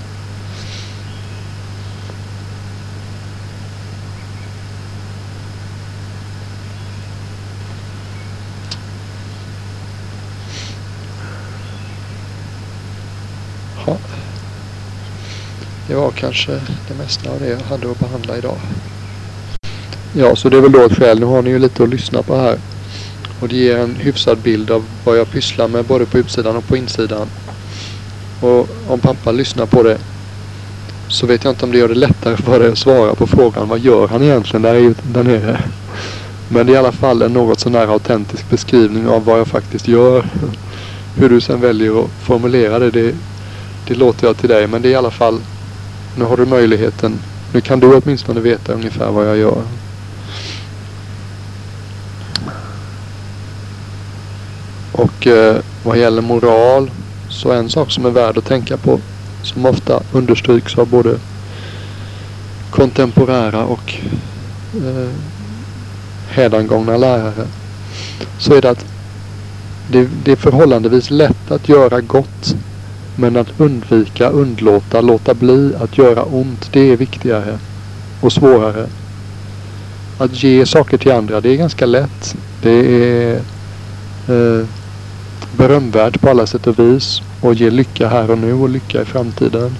Det 15.88 15.88
var 15.99 16.11
kanske 16.11 16.52
det 16.88 16.95
mesta 16.99 17.31
av 17.31 17.40
det 17.40 17.49
jag 17.49 17.59
hade 17.59 17.90
att 17.90 17.99
behandla 17.99 18.38
idag. 18.38 18.57
Ja, 20.12 20.37
så 20.37 20.49
det 20.49 20.57
är 20.57 20.61
väl 20.61 20.73
då 20.73 20.85
ett 20.85 20.97
skäl. 20.97 21.21
Nu 21.21 21.26
har 21.26 21.43
ni 21.43 21.50
ju 21.50 21.59
lite 21.59 21.83
att 21.83 21.88
lyssna 21.88 22.23
på 22.23 22.37
här. 22.37 22.59
Och 23.40 23.49
det 23.49 23.57
ger 23.57 23.76
en 23.76 23.95
hyfsad 23.95 24.38
bild 24.38 24.71
av 24.71 24.85
vad 25.05 25.19
jag 25.19 25.31
pysslar 25.31 25.69
med 25.69 25.85
både 25.85 26.07
på 26.07 26.19
utsidan 26.19 26.57
och 26.57 26.69
på 26.69 26.76
insidan. 26.76 27.28
Och 28.40 28.69
om 28.88 29.00
pappa 29.00 29.33
lyssnar 29.33 29.67
på 29.67 29.83
det 29.83 29.99
så 31.09 31.26
vet 31.26 31.45
jag 31.45 31.52
inte 31.52 31.64
om 31.64 31.73
det 31.73 31.78
gör 31.78 31.88
det 31.88 31.95
lättare 31.95 32.37
för 32.37 32.61
dig 32.61 32.73
att 32.73 32.78
svara 32.78 33.14
på 33.14 33.26
frågan 33.26 33.69
vad 33.69 33.78
gör 33.78 34.09
han 34.09 34.23
egentligen 34.23 34.62
där, 34.62 34.95
där 35.02 35.23
nere. 35.23 35.61
Men 36.49 36.67
det 36.67 36.73
är 36.73 36.75
i 36.75 36.78
alla 36.78 36.93
fall 36.93 37.23
en 37.23 37.33
något 37.33 37.61
sånär 37.61 37.93
autentisk 37.93 38.50
beskrivning 38.50 39.09
av 39.09 39.25
vad 39.25 39.40
jag 39.40 39.47
faktiskt 39.47 39.88
gör. 39.88 40.25
Hur 41.17 41.28
du 41.28 41.40
sen 41.40 41.61
väljer 41.61 42.00
att 42.00 42.11
formulera 42.23 42.78
det, 42.78 42.90
det, 42.90 43.14
det 43.87 43.95
låter 43.95 44.26
jag 44.26 44.37
till 44.37 44.49
dig. 44.49 44.67
Men 44.67 44.83
det 44.83 44.88
är 44.88 44.93
i 44.93 44.97
alla 44.97 45.11
fall 45.11 45.40
nu 46.18 46.25
har 46.25 46.37
du 46.37 46.46
möjligheten. 46.46 47.18
Nu 47.52 47.60
kan 47.60 47.80
du 47.80 47.94
åtminstone 47.94 48.40
veta 48.40 48.72
ungefär 48.72 49.10
vad 49.10 49.28
jag 49.28 49.37
gör. 49.37 49.62
Och 54.92 55.26
eh, 55.26 55.56
vad 55.84 55.98
gäller 55.98 56.22
moral 56.22 56.90
så 57.28 57.52
en 57.52 57.70
sak 57.70 57.90
som 57.90 58.06
är 58.06 58.10
värd 58.10 58.38
att 58.38 58.44
tänka 58.44 58.76
på 58.76 59.00
som 59.42 59.66
ofta 59.66 60.02
understryks 60.12 60.78
av 60.78 60.88
både 60.88 61.18
kontemporära 62.70 63.64
och 63.64 63.94
eh, 64.75 65.10
hädangångna 66.28 66.96
lärare 66.96 67.46
så 68.38 68.54
är 68.54 68.62
det 68.62 68.70
att 68.70 68.85
det, 69.90 70.09
det 70.24 70.33
är 70.33 70.37
förhållandevis 70.37 71.11
lätt 71.11 71.50
att 71.50 71.68
göra 71.68 72.00
gott 72.00 72.57
men 73.18 73.37
att 73.37 73.61
undvika, 73.61 74.28
undlåta, 74.28 75.00
låta 75.00 75.35
bli 75.35 75.74
att 75.81 75.98
göra 75.98 76.22
ont, 76.22 76.68
det 76.72 76.81
är 76.81 76.96
viktigare 76.96 77.59
och 78.20 78.33
svårare. 78.33 78.87
Att 80.18 80.42
ge 80.42 80.66
saker 80.66 80.98
till 80.98 81.12
andra, 81.12 81.40
det 81.40 81.50
är 81.50 81.57
ganska 81.57 81.87
lätt. 81.87 82.37
Det 82.62 82.70
är 82.70 83.35
eh, 84.28 84.66
berömvärt 85.57 86.20
på 86.20 86.31
alla 86.31 86.46
sätt 86.46 86.66
och 86.66 86.78
vis 86.78 87.22
och 87.40 87.54
ger 87.54 87.70
lycka 87.70 88.09
här 88.09 88.31
och 88.31 88.38
nu 88.38 88.52
och 88.52 88.68
lycka 88.68 89.02
i 89.02 89.04
framtiden. 89.04 89.76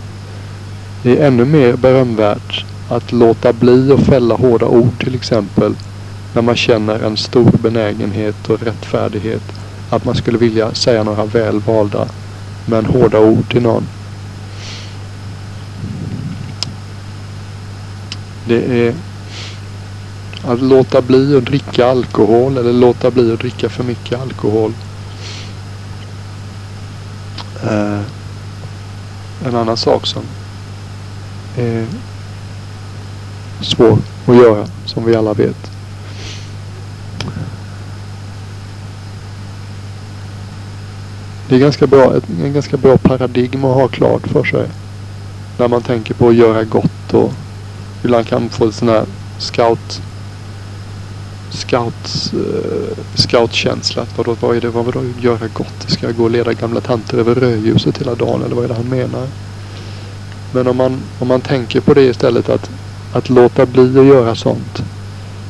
Det 1.03 1.19
är 1.19 1.27
ännu 1.27 1.45
mer 1.45 1.77
berömvärt 1.77 2.65
att 2.89 3.13
låta 3.13 3.53
bli 3.53 3.93
att 3.93 4.07
fälla 4.07 4.35
hårda 4.35 4.67
ord 4.67 5.05
till 5.05 5.15
exempel 5.15 5.75
när 6.35 6.43
man 6.43 6.57
känner 6.57 7.01
en 7.01 7.17
stor 7.17 7.51
benägenhet 7.63 8.51
och 8.51 8.63
rättfärdighet 8.63 9.43
att 9.91 10.05
man 10.05 10.15
skulle 10.15 10.39
vilja 10.39 10.75
säga 10.75 11.03
några 11.03 11.25
väl 11.25 11.61
valda 11.61 12.09
men 12.69 12.87
hårda 12.87 13.21
ord 13.21 13.51
till 13.51 13.63
någon. 13.63 13.87
Det 18.47 18.87
är 18.87 18.95
att 20.45 20.63
låta 20.63 21.03
bli 21.03 21.37
att 21.37 21.45
dricka 21.45 21.87
alkohol 21.87 22.57
eller 22.57 22.73
låta 22.73 23.11
bli 23.11 23.33
att 23.33 23.39
dricka 23.39 23.69
för 23.69 23.85
mycket 23.85 24.21
alkohol. 24.21 24.73
Eh, 27.63 28.01
en 29.47 29.57
annan 29.57 29.77
sak 29.77 30.07
som 30.07 30.23
är 31.57 31.87
svår 33.61 33.99
att 34.27 34.37
göra 34.37 34.69
som 34.87 35.05
vi 35.05 35.17
alla 35.17 35.35
vet. 35.35 35.78
Det 41.49 41.55
är 41.55 41.59
ganska 41.59 41.87
bra, 41.87 42.17
ett, 42.17 42.25
en 42.45 42.53
ganska 42.53 42.77
bra 42.77 42.97
paradigm 42.99 43.65
att 43.65 43.75
ha 43.75 43.89
klart 43.89 44.29
för 44.29 44.45
sig. 44.45 44.67
När 45.59 45.69
man 45.69 45.83
tänker 45.83 46.15
på 46.15 46.29
att 46.29 46.35
göra 46.35 46.65
gott 46.65 47.15
och 47.15 47.33
ibland 48.05 48.27
kan 48.27 48.43
man 48.43 48.51
få 48.51 48.65
en 48.65 48.73
sån 48.73 48.89
här 48.89 49.05
scout 49.39 50.03
scout, 51.51 52.33
uh, 52.35 52.41
eh, 52.41 52.99
scoutkänsla. 53.15 54.07
Vadå, 54.17 54.37
vad 54.41 54.57
är 54.57 54.61
det? 54.61 54.69
Vad 54.69 54.85
vadå 54.85 55.05
göra 55.21 55.49
gott? 55.53 55.85
Ska 55.87 56.07
jag 56.07 56.17
gå 56.17 56.25
och 56.25 56.31
leda 56.31 56.53
gamla 56.53 56.81
tanter 56.81 57.19
över 57.19 57.35
rödljuset 57.35 58.01
hela 58.01 58.15
dagen 58.15 58.43
eller 58.43 58.55
vad 58.55 58.65
är 58.65 58.69
det 58.69 58.75
han 58.75 58.89
menar? 58.89 59.27
Men 60.53 60.67
om 60.67 60.77
man, 60.77 61.01
om 61.19 61.29
man 61.29 61.41
tänker 61.41 61.81
på 61.81 61.95
det 61.95 62.03
istället 62.03 62.49
att, 62.49 62.71
att 63.13 63.31
låta 63.31 63.67
bli 63.67 63.99
att 63.99 64.07
göra 64.07 64.35
sånt 64.35 64.83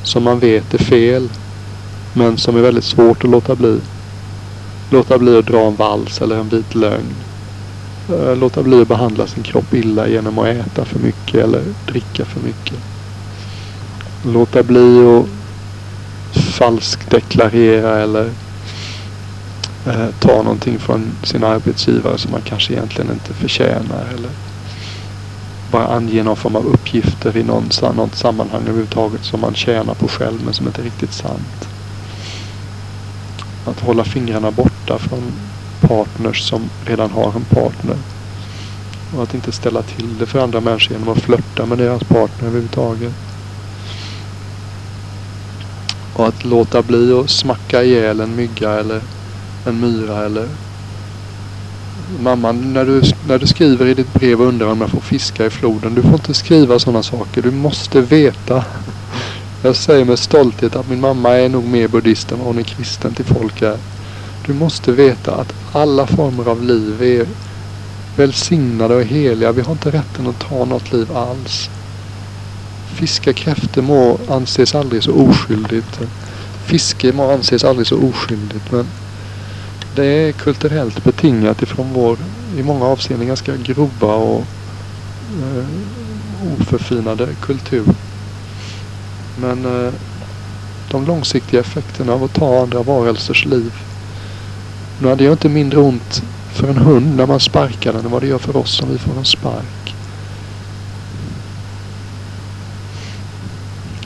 som 0.02 0.22
man 0.22 0.38
vet 0.38 0.74
är 0.74 0.78
fel 0.78 1.28
men 2.12 2.36
som 2.36 2.56
är 2.56 2.60
väldigt 2.60 2.84
svårt 2.84 3.24
att 3.24 3.30
låta 3.30 3.54
bli 3.54 3.80
låta 4.90 5.18
bli 5.18 5.38
att 5.38 5.46
dra 5.46 5.60
en 5.60 5.76
vals 5.76 6.20
eller 6.20 6.36
en 6.36 6.48
vit 6.48 6.74
lögn. 6.74 7.14
Eh, 8.08 8.36
låta 8.36 8.62
bli 8.62 8.82
att 8.82 8.88
behandla 8.88 9.26
sin 9.26 9.42
kropp 9.42 9.74
illa 9.74 10.08
genom 10.08 10.38
att 10.38 10.46
äta 10.46 10.84
för 10.84 10.98
mycket 10.98 11.34
eller 11.34 11.62
dricka 11.86 12.24
för 12.24 12.40
mycket. 12.40 12.78
Låta 14.26 14.62
bli 14.62 15.06
att 15.06 15.26
falskdeklarera 16.32 17.98
eller 17.98 18.30
eh, 19.86 20.08
ta 20.20 20.42
någonting 20.42 20.78
från 20.78 21.10
sin 21.22 21.44
arbetsgivare 21.44 22.18
som 22.18 22.30
man 22.30 22.42
kanske 22.44 22.72
egentligen 22.72 23.12
inte 23.12 23.34
förtjänar. 23.34 24.04
Eller 24.14 24.30
bara 25.70 25.86
ange 25.86 26.22
någon 26.22 26.36
form 26.36 26.56
av 26.56 26.66
uppgifter 26.66 27.36
i 27.36 27.42
någon, 27.42 27.68
något 27.96 28.14
sammanhang 28.14 28.62
överhuvudtaget 28.62 29.24
som 29.24 29.40
man 29.40 29.54
tjänar 29.54 29.94
på 29.94 30.08
själv 30.08 30.44
men 30.44 30.54
som 30.54 30.66
inte 30.66 30.80
är 30.80 30.84
riktigt 30.84 31.12
sant. 31.12 31.67
Att 33.64 33.80
hålla 33.80 34.04
fingrarna 34.04 34.50
borta 34.50 34.98
från 34.98 35.32
partners 35.80 36.48
som 36.48 36.70
redan 36.86 37.10
har 37.10 37.32
en 37.36 37.44
partner. 37.44 37.96
Och 39.16 39.22
att 39.22 39.34
inte 39.34 39.52
ställa 39.52 39.82
till 39.82 40.18
det 40.18 40.26
för 40.26 40.38
andra 40.38 40.60
människor 40.60 40.96
genom 40.96 41.08
att 41.08 41.22
flörta 41.22 41.66
med 41.66 41.78
deras 41.78 42.04
partner 42.04 42.48
överhuvudtaget. 42.48 43.12
Och 46.14 46.28
att 46.28 46.44
låta 46.44 46.82
bli 46.82 47.12
att 47.12 47.30
smacka 47.30 47.82
ihjäl 47.82 48.20
en 48.20 48.36
mygga 48.36 48.70
eller 48.70 49.00
en 49.66 49.80
myra 49.80 50.24
eller 50.24 50.48
Mamma, 52.20 52.52
när 52.52 52.84
du, 52.84 53.02
när 53.28 53.38
du 53.38 53.46
skriver 53.46 53.86
i 53.86 53.94
ditt 53.94 54.14
brev 54.14 54.40
och 54.40 54.46
undrar 54.46 54.66
om 54.66 54.80
jag 54.80 54.90
får 54.90 55.00
fiska 55.00 55.46
i 55.46 55.50
floden. 55.50 55.94
Du 55.94 56.02
får 56.02 56.12
inte 56.12 56.34
skriva 56.34 56.78
sådana 56.78 57.02
saker. 57.02 57.42
Du 57.42 57.50
måste 57.50 58.00
veta 58.00 58.64
jag 59.62 59.76
säger 59.76 60.04
med 60.04 60.18
stolthet 60.18 60.76
att 60.76 60.88
min 60.88 61.00
mamma 61.00 61.30
är 61.30 61.48
nog 61.48 61.64
mer 61.64 61.88
buddhist 61.88 62.32
än 62.32 62.38
vad 62.38 62.46
hon 62.46 62.58
är 62.58 62.62
kristen 62.62 63.14
till 63.14 63.24
folk 63.24 63.62
är. 63.62 63.78
Du 64.46 64.52
måste 64.52 64.92
veta 64.92 65.34
att 65.34 65.52
alla 65.72 66.06
former 66.06 66.48
av 66.48 66.62
liv 66.62 67.02
är 67.02 67.26
välsignade 68.16 68.94
och 68.94 69.04
heliga. 69.04 69.52
Vi 69.52 69.62
har 69.62 69.72
inte 69.72 69.90
rätten 69.90 70.26
att 70.26 70.38
ta 70.40 70.64
något 70.64 70.92
liv 70.92 71.16
alls. 71.16 71.70
Fiska 72.94 73.32
kräftor 73.32 73.82
må 73.82 74.18
anses 74.28 74.74
aldrig 74.74 75.02
så 75.02 75.12
oskyldigt. 75.12 76.00
Fiske 76.66 77.12
må 77.12 77.30
anses 77.30 77.64
aldrig 77.64 77.86
så 77.86 77.96
oskyldigt 77.96 78.72
men 78.72 78.86
det 79.94 80.04
är 80.04 80.32
kulturellt 80.32 81.04
betingat 81.04 81.62
ifrån 81.62 81.92
vår 81.92 82.18
i 82.56 82.62
många 82.62 82.84
avseenden 82.84 83.28
ganska 83.28 83.56
grova 83.56 84.14
och 84.14 84.44
eh, 85.42 85.64
oförfinade 86.52 87.28
kultur. 87.40 87.84
Men 89.40 89.86
eh, 89.86 89.92
de 90.90 91.06
långsiktiga 91.06 91.60
effekterna 91.60 92.12
av 92.12 92.24
att 92.24 92.32
ta 92.32 92.62
andra 92.62 92.82
varelsers 92.82 93.44
liv. 93.44 93.72
Nu 95.00 95.08
hade 95.08 95.24
jag 95.24 95.32
inte 95.32 95.48
mindre 95.48 95.80
ont 95.80 96.22
för 96.52 96.68
en 96.68 96.76
hund 96.76 97.16
när 97.16 97.26
man 97.26 97.40
sparkar 97.40 97.92
den 97.92 98.04
än 98.04 98.10
vad 98.10 98.22
det 98.22 98.26
gör 98.26 98.38
för 98.38 98.56
oss 98.56 98.82
om 98.82 98.88
vi 98.92 98.98
får 98.98 99.18
en 99.18 99.24
spark. 99.24 99.94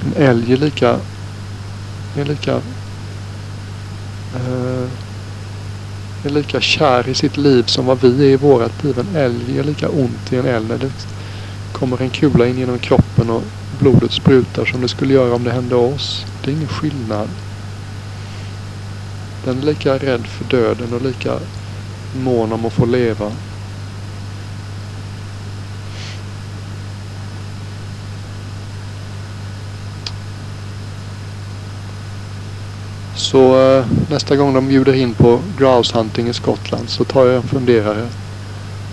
En 0.05 0.23
älg 0.23 0.53
är 0.53 0.57
lika, 0.57 1.01
är 2.17 2.25
lika 2.25 2.55
eh, 4.35 4.89
är 6.25 6.31
lika 6.31 6.61
kär 6.61 7.09
i 7.09 7.15
sitt 7.15 7.37
liv 7.37 7.63
som 7.67 7.87
vad 7.87 8.01
vi 8.01 8.27
är 8.27 8.31
i 8.31 8.37
vårat 8.37 8.85
liv. 8.85 8.99
En 8.99 9.17
älg 9.17 9.59
är 9.59 9.65
lika 9.65 9.89
ont 9.89 10.33
i 10.33 10.37
en 10.37 10.47
älg 10.47 10.91
kommer 11.83 12.03
en 12.03 12.11
kula 12.11 12.47
in 12.47 12.59
genom 12.59 12.79
kroppen 12.79 13.31
och 13.31 13.43
blodet 13.81 14.13
sprutar 14.13 14.65
som 14.65 14.81
det 14.81 14.89
skulle 14.89 15.15
göra 15.15 15.35
om 15.35 15.45
det 15.45 15.51
hände 15.51 15.75
oss. 15.75 16.27
Det 16.45 16.51
är 16.51 16.55
ingen 16.55 16.69
skillnad. 16.69 17.29
Den 19.45 19.59
är 19.59 19.63
lika 19.63 19.99
rädd 19.99 20.27
för 20.27 20.45
döden 20.45 20.93
och 20.95 21.03
lika 21.03 21.39
mån 22.25 22.53
om 22.53 22.65
att 22.65 22.73
få 22.73 22.87
leva. 22.87 23.33
Så 33.17 33.61
eh, 33.61 33.87
nästa 34.11 34.37
gång 34.37 34.55
de 34.55 34.69
bjuder 34.69 34.93
in 34.93 35.15
på 35.15 35.41
grouse 35.59 35.99
hunting 35.99 36.29
i 36.29 36.33
Skottland 36.33 36.89
så 36.89 37.05
tar 37.05 37.27
jag 37.27 37.37
en 37.37 37.43
funderare. 37.43 38.09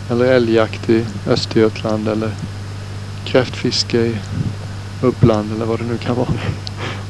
Eller 0.10 0.26
älgjakt 0.26 0.90
i 0.90 1.06
Östergötland 1.28 2.08
eller 2.08 2.32
kräftfiske 3.32 3.98
i 3.98 4.18
Uppland 5.02 5.52
eller 5.52 5.66
vad 5.66 5.80
det 5.80 5.86
nu 5.86 5.98
kan 5.98 6.16
vara. 6.16 6.34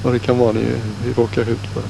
vad 0.02 0.14
det 0.14 0.20
kan 0.20 0.38
vara 0.38 0.52
ni, 0.52 0.62
ni 1.04 1.14
råkar 1.14 1.50
ut 1.50 1.68
för. 1.68 1.84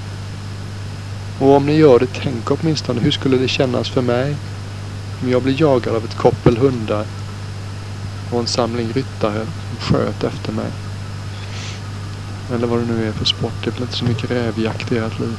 Och 1.37 1.55
om 1.55 1.65
ni 1.65 1.77
gör 1.77 1.99
det, 1.99 2.07
tänk 2.13 2.51
åtminstone 2.51 3.01
hur 3.01 3.11
skulle 3.11 3.37
det 3.37 3.47
kännas 3.47 3.89
för 3.89 4.01
mig 4.01 4.37
om 5.21 5.29
jag 5.29 5.43
blir 5.43 5.61
jagad 5.61 5.95
av 5.95 6.05
ett 6.05 6.15
koppel 6.15 6.57
hundar 6.57 7.05
och 8.29 8.39
en 8.39 8.47
samling 8.47 8.91
ryttare 8.91 9.47
som 9.69 9.77
sköt 9.77 10.23
efter 10.23 10.51
mig. 10.51 10.71
Eller 12.53 12.67
vad 12.67 12.79
det 12.79 12.85
nu 12.85 13.09
är 13.09 13.13
för 13.13 13.25
sport. 13.25 13.53
Det 13.63 13.69
är 13.69 13.71
väl 13.71 13.81
inte 13.81 13.95
så 13.95 14.05
mycket 14.05 14.31
rävjakt 14.31 14.91
i 14.91 14.97
ert 14.97 15.19
liv. 15.19 15.37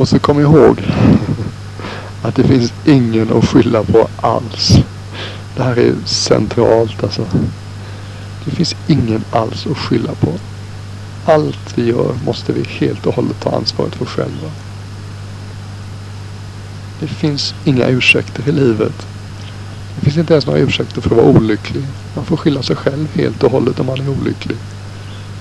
Och 0.00 0.08
så 0.08 0.18
kom 0.18 0.40
ihåg 0.40 0.82
att 2.22 2.36
det 2.36 2.44
finns 2.44 2.72
ingen 2.84 3.32
att 3.32 3.48
skylla 3.48 3.82
på 3.84 4.08
alls. 4.20 4.78
Det 5.56 5.62
här 5.62 5.78
är 5.78 5.94
centralt 6.04 7.02
alltså. 7.04 7.26
Det 8.44 8.50
finns 8.50 8.74
ingen 8.86 9.24
alls 9.30 9.66
att 9.66 9.78
skylla 9.78 10.14
på. 10.14 10.32
Allt 11.24 11.78
vi 11.78 11.84
gör 11.84 12.14
måste 12.24 12.52
vi 12.52 12.64
helt 12.68 13.06
och 13.06 13.14
hållet 13.14 13.40
ta 13.40 13.56
ansvaret 13.56 13.94
för 13.94 14.04
själva. 14.04 14.50
Det 17.00 17.06
finns 17.06 17.54
inga 17.64 17.86
ursäkter 17.86 18.48
i 18.48 18.52
livet. 18.52 19.06
Det 19.96 20.04
finns 20.04 20.16
inte 20.16 20.32
ens 20.32 20.46
några 20.46 20.58
ursäkter 20.58 21.00
för 21.00 21.10
att 21.10 21.16
vara 21.16 21.36
olycklig. 21.36 21.84
Man 22.14 22.24
får 22.24 22.36
skylla 22.36 22.62
sig 22.62 22.76
själv 22.76 23.08
helt 23.14 23.42
och 23.42 23.50
hållet 23.50 23.80
om 23.80 23.86
man 23.86 24.00
är 24.00 24.08
olycklig. 24.08 24.56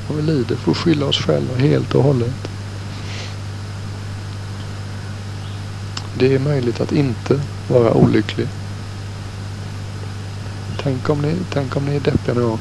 Om 0.08 0.16
vi 0.16 0.22
lider 0.22 0.56
får 0.56 0.74
skylla 0.74 1.06
oss 1.06 1.18
själva 1.18 1.56
helt 1.56 1.96
och 1.96 2.04
hållet. 2.04 2.50
Det 6.20 6.36
är 6.36 6.40
möjligt 6.40 6.82
att 6.82 6.92
inte 6.92 7.40
vara 7.68 7.94
olycklig. 7.94 8.48
Tänk 10.84 11.10
om 11.10 11.22
ni, 11.22 11.36
tänk 11.50 11.76
om 11.76 11.86
ni 11.86 11.96
är 11.96 12.00
deppiga 12.00 12.36
nu. 12.36 12.58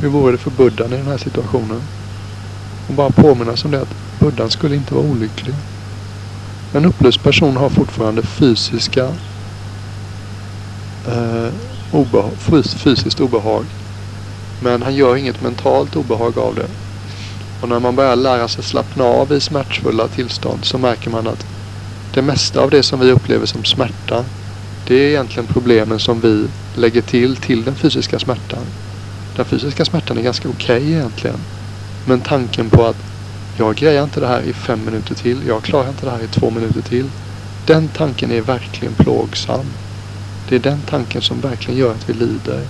Hur 0.00 0.08
vore 0.08 0.32
det 0.32 0.38
för 0.38 0.50
Buddhan 0.50 0.92
i 0.92 0.96
den 0.96 1.06
här 1.06 1.18
situationen? 1.18 1.82
Och 2.88 2.94
bara 2.94 3.10
påminnas 3.10 3.64
om 3.64 3.70
det 3.70 3.80
att 3.80 3.94
Buddhan 4.18 4.50
skulle 4.50 4.76
inte 4.76 4.94
vara 4.94 5.04
olycklig. 5.04 5.54
En 6.74 6.84
upplyst 6.84 7.22
person 7.22 7.56
har 7.56 7.68
fortfarande 7.68 8.22
fysiska 8.22 9.04
eh, 11.06 11.48
obehag, 11.92 12.32
fysiskt 12.84 13.20
obehag. 13.20 13.64
Men 14.62 14.82
han 14.82 14.94
gör 14.94 15.16
inget 15.16 15.40
mentalt 15.40 15.96
obehag 15.96 16.38
av 16.38 16.54
det. 16.54 16.68
Och 17.62 17.68
när 17.68 17.80
man 17.80 17.96
börjar 17.96 18.16
lära 18.16 18.48
sig 18.48 18.64
slappna 18.64 19.04
av 19.04 19.32
i 19.32 19.40
smärtfulla 19.40 20.08
tillstånd 20.08 20.64
så 20.64 20.78
märker 20.78 21.10
man 21.10 21.26
att 21.26 21.55
det 22.16 22.22
mesta 22.22 22.60
av 22.60 22.70
det 22.70 22.82
som 22.82 23.00
vi 23.00 23.12
upplever 23.12 23.46
som 23.46 23.64
smärta 23.64 24.24
det 24.86 24.94
är 24.94 25.08
egentligen 25.08 25.46
problemen 25.46 25.98
som 25.98 26.20
vi 26.20 26.46
lägger 26.74 27.02
till 27.02 27.36
till 27.36 27.64
den 27.64 27.74
fysiska 27.74 28.18
smärtan. 28.18 28.66
Den 29.36 29.44
fysiska 29.44 29.84
smärtan 29.84 30.18
är 30.18 30.22
ganska 30.22 30.48
okej 30.48 30.76
okay 30.76 30.92
egentligen. 30.92 31.36
Men 32.04 32.20
tanken 32.20 32.70
på 32.70 32.84
att 32.84 32.96
jag 33.58 33.74
grejar 33.74 34.04
inte 34.04 34.20
det 34.20 34.26
här 34.26 34.42
i 34.42 34.52
fem 34.52 34.84
minuter 34.84 35.14
till. 35.14 35.46
Jag 35.46 35.62
klarar 35.62 35.88
inte 35.88 36.06
det 36.06 36.10
här 36.10 36.22
i 36.22 36.28
två 36.28 36.50
minuter 36.50 36.82
till. 36.82 37.10
Den 37.64 37.88
tanken 37.88 38.32
är 38.32 38.40
verkligen 38.40 38.94
plågsam. 38.94 39.66
Det 40.48 40.54
är 40.54 40.60
den 40.60 40.82
tanken 40.82 41.22
som 41.22 41.40
verkligen 41.40 41.80
gör 41.80 41.94
att 41.94 42.08
vi 42.08 42.12
lider. 42.12 42.60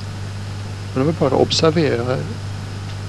Men 0.93 1.03
om 1.03 1.07
vi 1.07 1.13
bara 1.13 1.35
observerar 1.35 2.19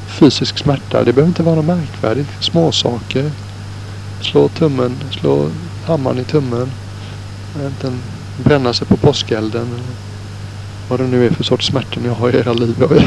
fysisk 0.07 0.57
smärta. 0.57 1.03
Det 1.03 1.13
behöver 1.13 1.29
inte 1.29 1.43
vara 1.43 1.55
något 1.55 1.65
märkvärdigt. 1.65 2.29
Småsaker. 2.39 3.31
Slå 4.21 4.47
tummen, 4.47 4.99
slå 5.19 5.51
hammaren 5.87 6.19
i 6.19 6.23
tummen. 6.23 6.71
Bränna 8.43 8.73
sig 8.73 8.87
på 8.87 8.97
påskelden. 8.97 9.67
Vad 10.89 10.99
det 10.99 11.07
nu 11.07 11.25
är 11.25 11.31
för 11.31 11.43
sorts 11.43 11.67
smärtor 11.67 12.01
ni 12.01 12.09
har 12.09 12.35
i 12.35 12.37
era 12.37 12.53
liv. 12.53 12.75
Jag 12.79 12.87
vet, 12.87 13.03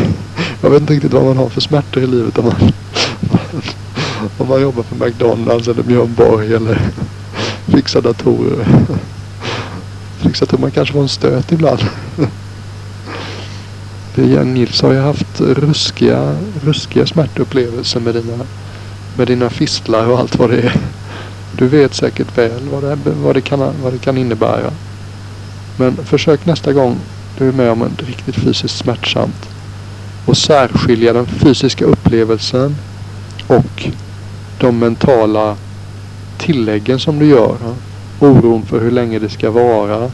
jag 0.62 0.70
vet 0.70 0.80
inte 0.80 0.92
riktigt 0.92 1.12
vad 1.12 1.24
man 1.24 1.36
har 1.36 1.48
för 1.48 1.60
smärtor 1.60 2.02
i 2.02 2.06
livet 2.06 2.38
om 2.38 2.44
man, 2.44 2.72
om 4.38 4.48
man 4.48 4.62
jobbar 4.62 4.82
på 4.82 5.04
McDonalds 5.04 5.68
eller 5.68 5.82
Björn 5.82 6.14
Borg 6.14 6.54
eller 6.54 6.80
fixar 7.66 8.00
datorer. 8.00 8.66
Fixar 10.18 10.46
datorer. 10.46 10.60
Man 10.60 10.70
kanske 10.70 10.92
får 10.92 11.02
en 11.02 11.08
stöt 11.08 11.52
ibland. 11.52 11.80
Nils 14.44 14.82
har 14.82 14.92
ju 14.92 15.00
haft 15.00 15.40
ruskiga, 15.40 16.36
ruskiga 16.62 17.06
smärtupplevelser 17.06 18.00
med 18.00 18.14
dina, 18.14 18.38
med 19.16 19.26
dina 19.26 19.50
fistlar 19.50 20.06
och 20.06 20.18
allt 20.18 20.38
vad 20.38 20.50
det 20.50 20.60
är. 20.60 20.76
Du 21.52 21.66
vet 21.66 21.94
säkert 21.94 22.38
väl 22.38 22.68
vad 22.68 22.82
det, 22.82 22.98
vad 23.04 23.36
det, 23.36 23.40
kan, 23.40 23.58
vad 23.82 23.92
det 23.92 23.98
kan 23.98 24.18
innebära. 24.18 24.70
Men 25.76 25.96
försök 25.96 26.46
nästa 26.46 26.72
gång 26.72 26.96
du 27.38 27.48
är 27.48 27.52
med 27.52 27.70
om 27.70 27.82
en 27.82 27.96
riktigt 28.06 28.34
fysiskt 28.34 28.76
smärtsamt 28.76 29.48
och 30.26 30.36
särskilja 30.36 31.12
den 31.12 31.26
fysiska 31.26 31.84
upplevelsen 31.84 32.76
och 33.46 33.88
de 34.60 34.78
mentala 34.78 35.56
tilläggen 36.38 37.00
som 37.00 37.18
du 37.18 37.26
gör. 37.26 37.56
Oron 38.20 38.62
för 38.62 38.80
hur 38.80 38.90
länge 38.90 39.18
det 39.18 39.28
ska 39.28 39.50
vara. 39.50 40.10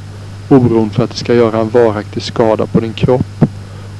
Oron 0.48 0.90
för 0.90 1.04
att 1.04 1.10
det 1.10 1.16
ska 1.16 1.34
göra 1.34 1.60
en 1.60 1.70
varaktig 1.70 2.22
skada 2.22 2.66
på 2.66 2.80
din 2.80 2.92
kropp. 2.92 3.44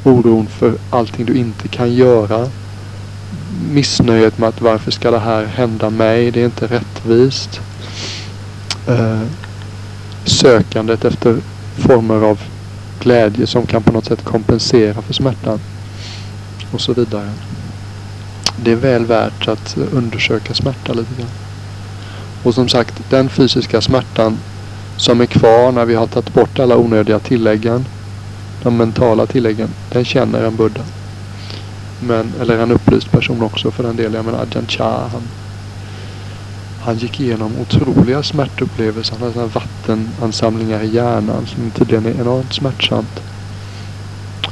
Oron 0.05 0.47
för 0.47 0.75
allting 0.91 1.27
du 1.27 1.35
inte 1.35 1.69
kan 1.69 1.95
göra. 1.95 2.51
Missnöjet 3.71 4.39
med 4.39 4.49
att 4.49 4.61
varför 4.61 4.91
ska 4.91 5.11
det 5.11 5.19
här 5.19 5.45
hända 5.45 5.91
mig? 5.91 6.31
Det 6.31 6.41
är 6.41 6.45
inte 6.45 6.67
rättvist. 6.67 7.61
Eh, 8.89 9.23
sökandet 10.25 11.05
efter 11.05 11.37
former 11.77 12.25
av 12.25 12.41
glädje 13.01 13.47
som 13.47 13.67
kan 13.67 13.83
på 13.83 13.93
något 13.93 14.05
sätt 14.05 14.25
kompensera 14.25 15.03
för 15.03 15.13
smärtan. 15.13 15.61
Och 16.73 16.81
så 16.81 16.93
vidare. 16.93 17.31
Det 18.65 18.73
är 18.73 18.77
väl 18.77 19.07
värt 19.07 19.49
att 19.49 19.77
undersöka 19.93 20.55
smärta 20.55 20.93
lite 20.93 21.15
grann. 21.19 21.31
Och 22.43 22.55
som 22.55 22.69
sagt, 22.69 23.11
den 23.11 23.29
fysiska 23.29 23.81
smärtan 23.81 24.39
som 24.97 25.21
är 25.21 25.27
kvar 25.27 25.73
när 25.73 25.85
vi 25.85 25.95
har 25.95 26.07
tagit 26.07 26.35
bort 26.35 26.59
alla 26.59 26.77
onödiga 26.77 27.19
tilläggen, 27.19 27.85
de 28.63 28.77
mentala 28.77 29.27
tilläggen, 29.27 29.69
den 29.93 30.05
känner 30.05 30.45
en 30.45 30.57
buddha. 30.57 30.83
Men, 31.99 32.33
eller 32.41 32.59
en 32.59 32.73
upplyst 32.73 33.11
person 33.11 33.43
också 33.43 33.71
för 33.71 33.83
den 33.83 33.97
delen. 33.97 34.15
Jag 34.15 34.25
menar 34.25 34.39
Ajahn 34.39 34.67
Chah, 34.67 35.09
han 35.09 35.23
han 36.87 36.97
gick 36.97 37.21
igenom 37.21 37.53
otroliga 37.61 38.23
smärtupplevelser. 38.23 39.17
Han 39.21 39.33
hade 39.33 39.47
vattenansamlingar 39.47 40.83
i 40.83 40.89
hjärnan 40.89 41.47
som 41.47 41.71
tydligen 41.71 42.07
är 42.07 42.21
enormt 42.21 42.53
smärtsamt. 42.53 43.21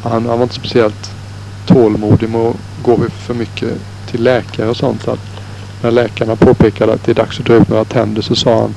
Han, 0.02 0.26
han 0.26 0.38
var 0.38 0.42
inte 0.42 0.54
speciellt 0.54 1.10
tålmodig 1.64 2.28
med 2.28 2.40
att 2.40 2.56
gå 2.82 2.96
för 3.10 3.34
mycket 3.34 3.72
till 4.06 4.22
läkare 4.22 4.68
och 4.68 4.76
sånt. 4.76 5.02
Så 5.02 5.10
att 5.10 5.20
när 5.82 5.90
läkarna 5.90 6.36
påpekade 6.36 6.92
att 6.92 7.02
det 7.04 7.12
är 7.12 7.14
dags 7.14 7.40
att 7.40 7.46
dra 7.46 7.54
ut 7.54 7.68
några 7.68 7.84
tänder 7.84 8.22
så 8.22 8.34
sa 8.34 8.60
han 8.60 8.74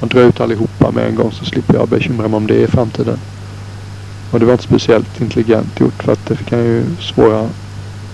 man 0.00 0.08
drar 0.08 0.20
ut 0.22 0.40
allihopa 0.40 0.90
med 0.90 1.06
en 1.06 1.14
gång 1.14 1.32
så 1.32 1.44
slipper 1.44 1.74
jag 1.74 1.88
bekymra 1.88 2.28
mig 2.28 2.36
om 2.36 2.46
det 2.46 2.60
i 2.62 2.66
framtiden. 2.66 3.18
Och 4.30 4.40
det 4.40 4.46
var 4.46 4.52
inte 4.52 4.64
speciellt 4.64 5.20
intelligent 5.20 5.80
gjort 5.80 6.02
för 6.02 6.12
att 6.12 6.26
det 6.26 6.36
fick 6.36 6.52
han 6.52 6.64
ju 6.64 6.84
svåra 7.00 7.48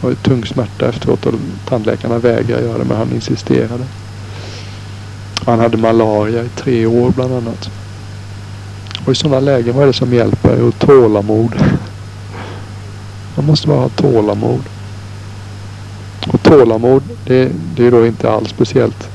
och 0.03 0.23
tung 0.23 0.45
smärta 0.45 0.89
efteråt 0.89 1.27
och 1.27 1.35
tandläkarna 1.69 2.19
vägrade 2.19 2.63
göra 2.63 2.79
det 2.79 2.85
men 2.85 2.97
han 2.97 3.13
insisterade. 3.13 3.85
Han 5.45 5.59
hade 5.59 5.77
malaria 5.77 6.45
i 6.45 6.49
tre 6.49 6.87
år 6.87 7.11
bland 7.11 7.33
annat. 7.33 7.71
Och 9.05 9.13
i 9.13 9.15
sådana 9.15 9.41
lägen, 9.41 9.75
vad 9.75 9.83
är 9.83 9.87
det 9.87 9.93
som 9.93 10.15
hjälper? 10.15 10.57
Jo, 10.61 10.73
tålamod. 10.73 11.55
Man 13.37 13.47
måste 13.47 13.69
bara 13.69 13.81
ha 13.81 13.89
tålamod. 13.89 14.63
Och 16.29 16.43
tålamod, 16.43 17.03
det, 17.25 17.53
det 17.77 17.87
är 17.87 17.91
då 17.91 18.07
inte 18.07 18.31
alls 18.31 18.49
speciellt 18.49 19.09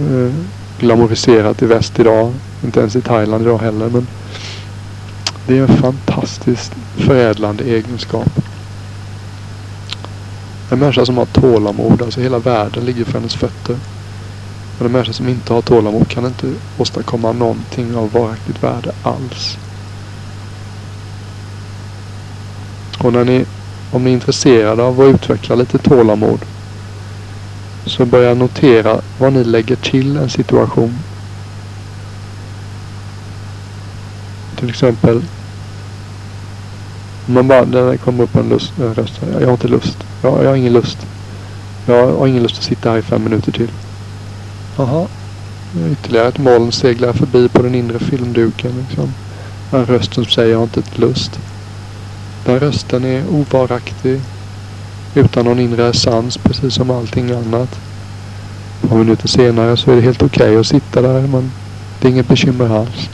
eh, 0.00 0.34
glamoriserat 0.78 1.62
i 1.62 1.66
väst 1.66 1.98
idag. 1.98 2.32
Inte 2.64 2.80
ens 2.80 2.96
i 2.96 3.00
Thailand 3.00 3.42
idag 3.42 3.58
heller. 3.58 3.88
Men 3.88 4.06
det 5.46 5.58
är 5.58 5.62
en 5.62 5.76
fantastiskt 5.76 6.72
förädlande 6.96 7.64
egenskap. 7.64 8.28
En 10.68 10.78
människa 10.78 11.06
som 11.06 11.18
har 11.18 11.26
tålamod, 11.26 12.02
alltså 12.02 12.20
hela 12.20 12.38
världen 12.38 12.84
ligger 12.84 13.04
för 13.04 13.12
hennes 13.12 13.34
fötter. 13.34 13.76
Men 14.78 14.86
en 14.86 14.92
människa 14.92 15.12
som 15.12 15.28
inte 15.28 15.52
har 15.52 15.62
tålamod 15.62 16.08
kan 16.08 16.26
inte 16.26 16.54
åstadkomma 16.76 17.32
någonting 17.32 17.96
av 17.96 18.12
varaktigt 18.12 18.62
värde 18.62 18.92
alls. 19.02 19.58
Och 22.98 23.12
när 23.12 23.24
ni, 23.24 23.44
om 23.90 24.04
ni 24.04 24.10
är 24.10 24.14
intresserade 24.14 24.82
av 24.82 25.00
att 25.00 25.14
utveckla 25.14 25.54
lite 25.54 25.78
tålamod 25.78 26.40
så 27.86 28.04
börja 28.04 28.34
notera 28.34 29.00
vad 29.18 29.32
ni 29.32 29.44
lägger 29.44 29.76
till 29.76 30.16
en 30.16 30.30
situation. 30.30 30.98
Till 34.56 34.70
exempel 34.70 35.22
man 37.26 37.48
bara, 37.48 37.64
det 37.64 37.98
kommer 37.98 38.24
upp 38.24 38.36
en, 38.36 38.48
lust, 38.48 38.72
en 38.78 38.94
röst. 38.94 39.20
Jag 39.40 39.46
har 39.46 39.52
inte 39.52 39.68
lust. 39.68 39.96
Jag, 40.22 40.44
jag 40.44 40.48
har 40.48 40.56
ingen 40.56 40.72
lust. 40.72 40.98
Jag 41.86 42.12
har 42.12 42.26
ingen 42.26 42.42
lust 42.42 42.58
att 42.58 42.64
sitta 42.64 42.90
här 42.90 42.98
i 42.98 43.02
fem 43.02 43.24
minuter 43.24 43.52
till. 43.52 43.70
Jaha. 44.76 45.06
Ytterligare 45.92 46.28
ett 46.28 46.38
moln 46.38 46.72
seglar 46.72 47.12
förbi 47.12 47.48
på 47.48 47.62
den 47.62 47.74
inre 47.74 47.98
filmduken. 47.98 48.72
Liksom. 48.88 49.14
En 49.72 49.86
röst 49.86 50.14
som 50.14 50.24
säger 50.24 50.50
jag 50.50 50.58
har 50.58 50.64
inte 50.64 50.80
ett 50.80 50.98
lust. 50.98 51.40
Den 52.44 52.60
rösten 52.60 53.04
är 53.04 53.28
ovaraktig. 53.28 54.20
Utan 55.14 55.44
någon 55.44 55.58
inre 55.58 55.88
essens 55.88 56.38
precis 56.38 56.74
som 56.74 56.90
allting 56.90 57.30
annat. 57.30 57.78
Ett 58.82 58.88
par 58.88 58.96
minuter 58.96 59.28
senare 59.28 59.76
så 59.76 59.90
är 59.90 59.96
det 59.96 60.02
helt 60.02 60.22
okej 60.22 60.46
okay 60.46 60.56
att 60.56 60.66
sitta 60.66 61.02
där. 61.02 61.20
Men 61.20 61.52
det 62.00 62.08
är 62.08 62.12
inget 62.12 62.28
bekymmer 62.28 62.80
alls. 62.80 63.08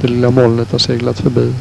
Det 0.00 0.08
lilla 0.08 0.30
molnet 0.30 0.72
har 0.72 0.78
seglat 0.78 1.20
förbi. 1.20 1.52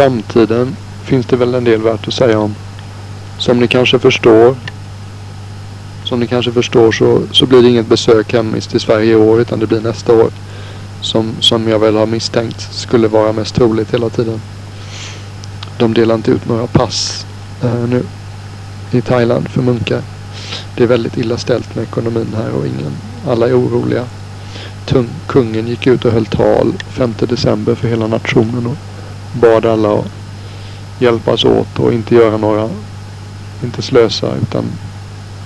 Framtiden 0.00 0.76
finns 1.04 1.26
det 1.26 1.36
väl 1.36 1.54
en 1.54 1.64
del 1.64 1.82
värt 1.82 2.08
att 2.08 2.14
säga 2.14 2.38
om. 2.38 2.54
Som 3.38 3.60
ni 3.60 3.68
kanske 3.68 3.98
förstår. 3.98 4.56
Som 6.04 6.20
ni 6.20 6.26
kanske 6.26 6.52
förstår 6.52 6.92
så, 6.92 7.22
så 7.32 7.46
blir 7.46 7.62
det 7.62 7.68
inget 7.68 7.86
besök 7.86 8.32
hemist 8.32 8.74
i 8.74 8.78
Sverige 8.78 9.12
i 9.12 9.16
år 9.16 9.40
utan 9.40 9.60
det 9.60 9.66
blir 9.66 9.80
nästa 9.80 10.12
år. 10.12 10.30
Som, 11.00 11.32
som 11.40 11.68
jag 11.68 11.78
väl 11.78 11.96
har 11.96 12.06
misstänkt 12.06 12.68
skulle 12.72 13.08
vara 13.08 13.32
mest 13.32 13.54
troligt 13.54 13.94
hela 13.94 14.08
tiden. 14.08 14.40
De 15.78 15.94
delar 15.94 16.14
inte 16.14 16.30
ut 16.30 16.48
några 16.48 16.66
pass 16.66 17.26
eh, 17.62 17.88
nu 17.88 18.02
i 18.92 19.00
Thailand 19.00 19.48
för 19.48 19.62
munkar. 19.62 20.02
Det 20.76 20.82
är 20.82 20.88
väldigt 20.88 21.16
illa 21.16 21.38
ställt 21.38 21.74
med 21.74 21.84
ekonomin 21.84 22.34
här 22.36 22.50
och 22.50 22.66
ingen, 22.66 22.92
alla 23.28 23.48
är 23.48 23.58
oroliga. 23.58 24.04
Tung, 24.86 25.08
kungen 25.26 25.66
gick 25.66 25.86
ut 25.86 26.04
och 26.04 26.12
höll 26.12 26.26
tal 26.26 26.72
5 26.88 27.14
december 27.18 27.74
för 27.74 27.88
hela 27.88 28.06
nationen 28.06 28.66
och 28.66 28.76
bad 29.32 29.66
alla 29.66 29.98
att 29.98 30.06
hjälpas 30.98 31.44
åt 31.44 31.78
och 31.78 31.92
inte 31.92 32.14
göra 32.14 32.36
några, 32.36 32.68
inte 33.64 33.82
slösa 33.82 34.34
utan 34.42 34.64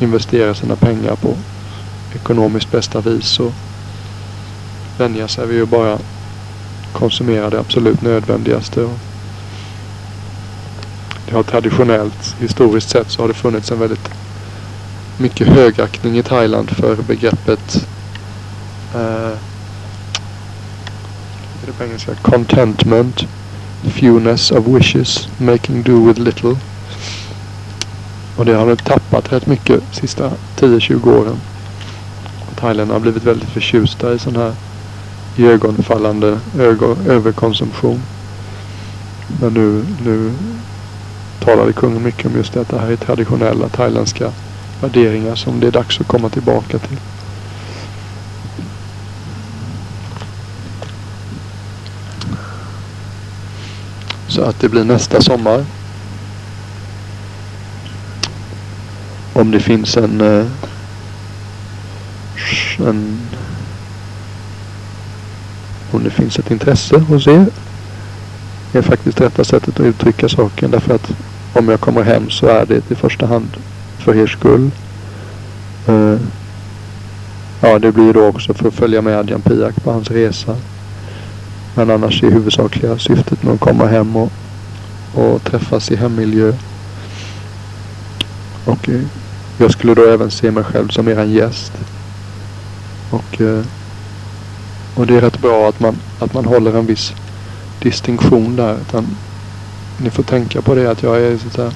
investera 0.01 0.55
sina 0.55 0.77
pengar 0.77 1.17
på 1.17 1.35
ekonomiskt 2.15 2.71
bästa 2.71 3.01
vis 3.01 3.41
och 3.41 3.53
vänja 4.99 5.29
sig 5.29 5.47
vid 5.47 5.63
att 5.63 5.69
bara 5.69 5.99
konsumera 6.93 7.51
det 7.51 7.61
absolut 7.61 8.03
nödvändigaste. 8.03 8.81
Och 8.83 8.99
det 11.27 11.35
har 11.35 11.43
traditionellt, 11.43 12.37
historiskt 12.41 12.91
sett 12.91 13.11
så 13.11 13.23
har 13.23 13.29
det 13.29 13.35
funnits 13.35 13.71
en 13.71 13.79
väldigt 13.79 14.11
mycket 15.19 15.49
högaktning 15.49 16.19
i 16.19 16.23
Thailand 16.23 16.71
för 16.71 16.97
begreppet 16.97 17.87
eh, 18.95 19.39
är 21.63 21.67
det 21.67 21.73
på 21.73 21.85
engelska? 21.85 22.15
Contentment 22.15 23.27
fewness 23.91 24.51
of 24.51 24.67
wishes, 24.67 25.29
making 25.39 25.83
do 25.83 26.07
with 26.07 26.21
little. 26.21 26.57
Och 28.37 28.45
det 28.45 28.55
har 28.55 28.67
de 28.67 28.77
tappat 28.77 29.33
rätt 29.33 29.47
mycket 29.47 29.83
de 29.91 30.01
sista 30.01 30.33
10-20 30.57 31.19
åren. 31.19 31.37
Thailand 32.55 32.91
har 32.91 33.01
blivit 33.01 33.25
väldigt 33.25 33.49
förtjusta 33.49 34.15
i 34.15 34.19
sån 34.19 34.37
här 34.37 34.55
ögonfallande 35.39 36.39
ögon, 36.59 36.97
överkonsumtion. 37.09 38.03
Men 39.41 39.55
nu, 39.55 39.85
nu 40.05 40.33
talade 41.41 41.73
kungen 41.73 42.03
mycket 42.03 42.27
om 42.27 42.37
just 42.37 42.53
det 42.53 42.61
att 42.61 42.69
det 42.69 42.79
här 42.79 42.91
är 42.91 42.97
traditionella 42.97 43.69
thailändska 43.69 44.33
värderingar 44.81 45.35
som 45.35 45.61
det 45.61 45.67
är 45.67 45.71
dags 45.71 46.01
att 46.01 46.07
komma 46.07 46.29
tillbaka 46.29 46.79
till. 46.79 46.99
Så 54.35 54.43
att 54.43 54.61
det 54.61 54.69
blir 54.69 54.85
nästa 54.85 55.21
sommar. 55.21 55.65
Om 59.33 59.51
det 59.51 59.61
finns 59.61 59.97
en, 59.97 60.21
eh, 60.21 60.47
en 62.89 63.19
om 65.91 66.05
det 66.05 66.11
finns 66.11 66.39
ett 66.39 66.51
intresse 66.51 66.99
hos 66.99 67.27
er 67.27 67.47
Det 68.73 68.79
är 68.79 68.83
faktiskt 68.83 69.21
rätta 69.21 69.45
sättet 69.45 69.81
att 69.81 69.87
uttrycka 69.87 70.29
saken. 70.29 70.71
Därför 70.71 70.95
att 70.95 71.11
om 71.53 71.69
jag 71.69 71.81
kommer 71.81 72.03
hem 72.03 72.31
så 72.31 72.47
är 72.47 72.67
det 72.67 72.91
i 72.91 72.95
första 72.95 73.27
hand 73.27 73.49
för 73.99 74.17
er 74.17 74.27
skull. 74.27 74.71
Eh, 75.87 76.17
ja, 77.61 77.79
det 77.79 77.93
blir 77.93 78.13
då 78.13 78.27
också 78.27 78.55
för 78.55 78.69
att 78.69 78.75
följa 78.75 79.03
med 79.03 79.19
Adjan 79.19 79.41
Piak 79.41 79.75
på 79.85 79.93
hans 79.93 80.11
resa. 80.11 80.57
Men 81.75 81.91
annars 81.91 82.23
är 82.23 82.31
huvudsakliga 82.31 82.99
syftet 82.99 83.43
med 83.43 83.55
att 83.55 83.61
komma 83.61 83.87
hem 83.87 84.17
och, 84.17 84.33
och 85.15 85.45
träffas 85.45 85.91
i 85.91 85.97
hemmiljö. 85.97 86.53
Och 88.65 88.89
eh, 88.89 89.01
jag 89.59 89.71
skulle 89.71 89.95
då 89.95 90.05
även 90.05 90.31
se 90.31 90.51
mig 90.51 90.65
själv 90.65 90.89
som 90.89 91.09
eran 91.09 91.31
gäst. 91.31 91.73
Och, 93.11 93.41
eh, 93.41 93.65
och 94.95 95.07
det 95.07 95.17
är 95.17 95.21
rätt 95.21 95.41
bra 95.41 95.69
att 95.69 95.81
man, 95.81 95.97
att 96.19 96.35
man 96.35 96.45
håller 96.45 96.79
en 96.79 96.87
viss 96.87 97.13
distinktion 97.83 98.57
där. 98.57 98.77
Utan 98.81 99.07
ni 99.99 100.11
får 100.11 100.23
tänka 100.23 100.63
på 100.63 100.75
det 100.75 100.91
att 100.91 101.03
jag 101.03 101.23
är 101.23 101.39
så 101.39 101.71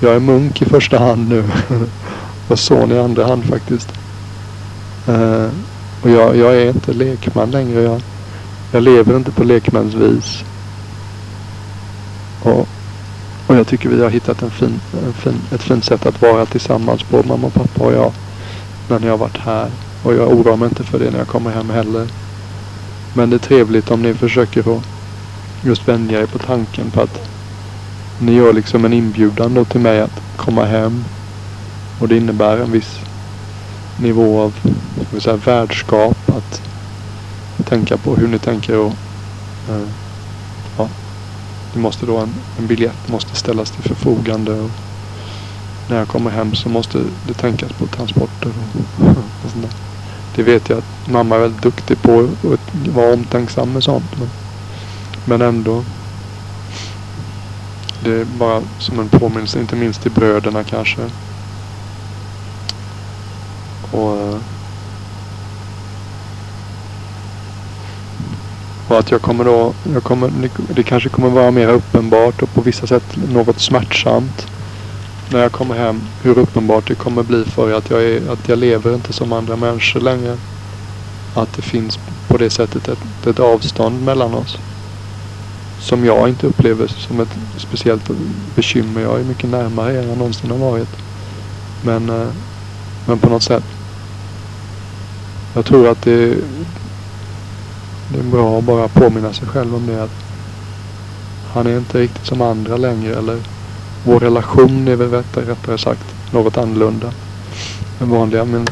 jag 0.00 0.14
är 0.14 0.20
munk 0.20 0.62
i 0.62 0.64
första 0.64 0.98
hand 0.98 1.28
nu. 1.28 1.44
och 2.48 2.58
son 2.58 2.92
i 2.92 2.98
andra 2.98 3.26
hand 3.26 3.44
faktiskt. 3.44 3.92
Eh, 5.08 5.48
och 6.02 6.10
jag, 6.10 6.36
jag, 6.36 6.56
är 6.56 6.68
inte 6.68 6.92
lekman 6.92 7.50
längre. 7.50 7.82
Jag, 7.82 8.00
jag 8.72 8.82
lever 8.82 9.16
inte 9.16 9.30
på 9.30 9.44
lekmansvis. 9.44 10.44
Och, 12.42 12.68
och 13.46 13.56
jag 13.56 13.66
tycker 13.66 13.88
vi 13.88 14.02
har 14.02 14.10
hittat 14.10 14.42
en 14.42 14.50
fin, 14.50 14.80
en 15.06 15.12
fin, 15.12 15.40
ett 15.50 15.62
fint 15.62 15.84
sätt 15.84 16.06
att 16.06 16.22
vara 16.22 16.46
tillsammans, 16.46 17.08
både 17.10 17.28
mamma 17.28 17.46
och 17.46 17.54
pappa 17.54 17.84
och 17.84 17.92
jag, 17.92 18.12
när 18.88 18.98
ni 18.98 19.08
har 19.08 19.16
varit 19.16 19.36
här. 19.36 19.70
Och 20.02 20.14
jag 20.14 20.28
oroar 20.32 20.56
mig 20.56 20.68
inte 20.68 20.84
för 20.84 20.98
det 20.98 21.10
när 21.10 21.18
jag 21.18 21.28
kommer 21.28 21.50
hem 21.50 21.70
heller. 21.70 22.06
Men 23.14 23.30
det 23.30 23.36
är 23.36 23.38
trevligt 23.38 23.90
om 23.90 24.02
ni 24.02 24.14
försöker 24.14 24.76
att 24.76 24.82
just 25.62 25.88
vänja 25.88 26.20
er 26.20 26.26
på 26.26 26.38
tanken 26.38 26.90
på 26.90 27.00
att 27.00 27.28
Ni 28.18 28.32
gör 28.32 28.52
liksom 28.52 28.84
en 28.84 28.92
inbjudan 28.92 29.54
då 29.54 29.64
till 29.64 29.80
mig 29.80 30.00
att 30.00 30.22
komma 30.36 30.64
hem. 30.64 31.04
Och 32.00 32.08
det 32.08 32.16
innebär 32.16 32.58
en 32.58 32.72
viss 32.72 33.00
nivå 34.00 34.40
av 34.40 34.54
ska 35.08 35.20
säga, 35.20 35.36
värdskap. 35.36 36.16
Att 36.26 36.62
tänka 37.64 37.96
på 37.96 38.16
hur 38.16 38.28
ni 38.28 38.38
tänker 38.38 38.78
och 38.78 38.92
eh, 39.68 39.88
ja, 40.76 40.88
det 41.72 41.78
måste 41.78 42.06
då 42.06 42.16
en, 42.16 42.34
en 42.58 42.66
biljett 42.66 43.08
måste 43.08 43.36
ställas 43.36 43.70
till 43.70 43.82
förfogande. 43.82 44.52
Och 44.52 44.70
när 45.88 45.98
jag 45.98 46.08
kommer 46.08 46.30
hem 46.30 46.54
så 46.54 46.68
måste 46.68 46.98
det 47.26 47.34
tänkas 47.34 47.72
på 47.72 47.86
transporter 47.86 48.48
och, 48.48 49.06
och 49.44 49.50
sånt 49.50 49.62
där. 49.62 49.72
Det 50.36 50.42
vet 50.42 50.68
jag 50.68 50.78
att 50.78 51.08
mamma 51.08 51.36
är 51.36 51.40
väldigt 51.40 51.62
duktig 51.62 52.02
på 52.02 52.20
att 52.42 52.74
vara 52.88 53.12
omtänksam 53.12 53.72
med 53.72 53.82
sånt. 53.82 54.18
Men, 54.18 54.30
men 55.24 55.42
ändå. 55.42 55.84
Det 58.04 58.12
är 58.12 58.24
bara 58.24 58.62
som 58.78 59.00
en 59.00 59.08
påminnelse, 59.08 59.60
inte 59.60 59.76
minst 59.76 60.02
till 60.02 60.10
bröderna 60.10 60.64
kanske. 60.64 61.10
Och, 63.90 64.16
eh, 64.16 64.38
att 68.98 69.10
jag 69.10 69.22
kommer 69.22 69.44
då, 69.44 69.72
jag 69.92 70.04
kommer, 70.04 70.50
det 70.68 70.82
kanske 70.82 71.08
kommer 71.08 71.28
vara 71.28 71.50
mer 71.50 71.68
uppenbart 71.68 72.42
och 72.42 72.54
på 72.54 72.60
vissa 72.60 72.86
sätt 72.86 73.16
något 73.32 73.60
smärtsamt 73.60 74.46
när 75.30 75.40
jag 75.42 75.52
kommer 75.52 75.74
hem 75.74 76.00
hur 76.22 76.38
uppenbart 76.38 76.88
det 76.88 76.94
kommer 76.94 77.22
bli 77.22 77.44
för 77.44 77.72
att 77.72 77.90
jag, 77.90 78.04
är, 78.04 78.32
att 78.32 78.48
jag 78.48 78.58
lever 78.58 78.94
inte 78.94 79.12
som 79.12 79.32
andra 79.32 79.56
människor 79.56 80.00
längre. 80.00 80.36
Att 81.34 81.52
det 81.52 81.62
finns 81.62 81.98
på 82.28 82.36
det 82.36 82.50
sättet 82.50 82.88
ett, 82.88 83.26
ett 83.26 83.40
avstånd 83.40 84.04
mellan 84.04 84.34
oss. 84.34 84.58
Som 85.80 86.04
jag 86.04 86.28
inte 86.28 86.46
upplever 86.46 86.86
som 86.86 87.20
ett 87.20 87.36
speciellt 87.56 88.10
bekymmer. 88.54 89.00
Jag 89.00 89.20
är 89.20 89.24
mycket 89.24 89.50
närmare 89.50 89.94
er 89.94 89.98
än 89.98 90.08
jag 90.08 90.18
någonsin 90.18 90.50
har 90.50 90.58
varit. 90.58 90.88
Men, 91.84 92.10
eh, 92.10 92.28
men 93.06 93.18
på 93.18 93.28
något 93.28 93.42
sätt. 93.42 93.64
Jag 95.54 95.64
tror 95.64 95.88
att 95.88 96.02
det, 96.02 96.36
det 98.08 98.18
är 98.18 98.22
bra 98.22 98.58
att 98.58 98.64
bara 98.64 98.88
påminna 98.88 99.32
sig 99.32 99.48
själv 99.48 99.74
om 99.74 99.86
det. 99.86 100.02
Att 100.02 100.24
han 101.52 101.66
är 101.66 101.78
inte 101.78 101.98
riktigt 101.98 102.26
som 102.26 102.40
andra 102.40 102.76
längre. 102.76 103.18
Eller 103.18 103.40
vår 104.02 104.20
relation 104.20 104.88
är 104.88 104.96
väl 104.96 105.10
rättare, 105.10 105.44
rättare 105.44 105.78
sagt 105.78 106.14
något 106.30 106.58
annorlunda 106.58 107.12
än 108.00 108.10
vanliga. 108.10 108.44
Men 108.44 108.66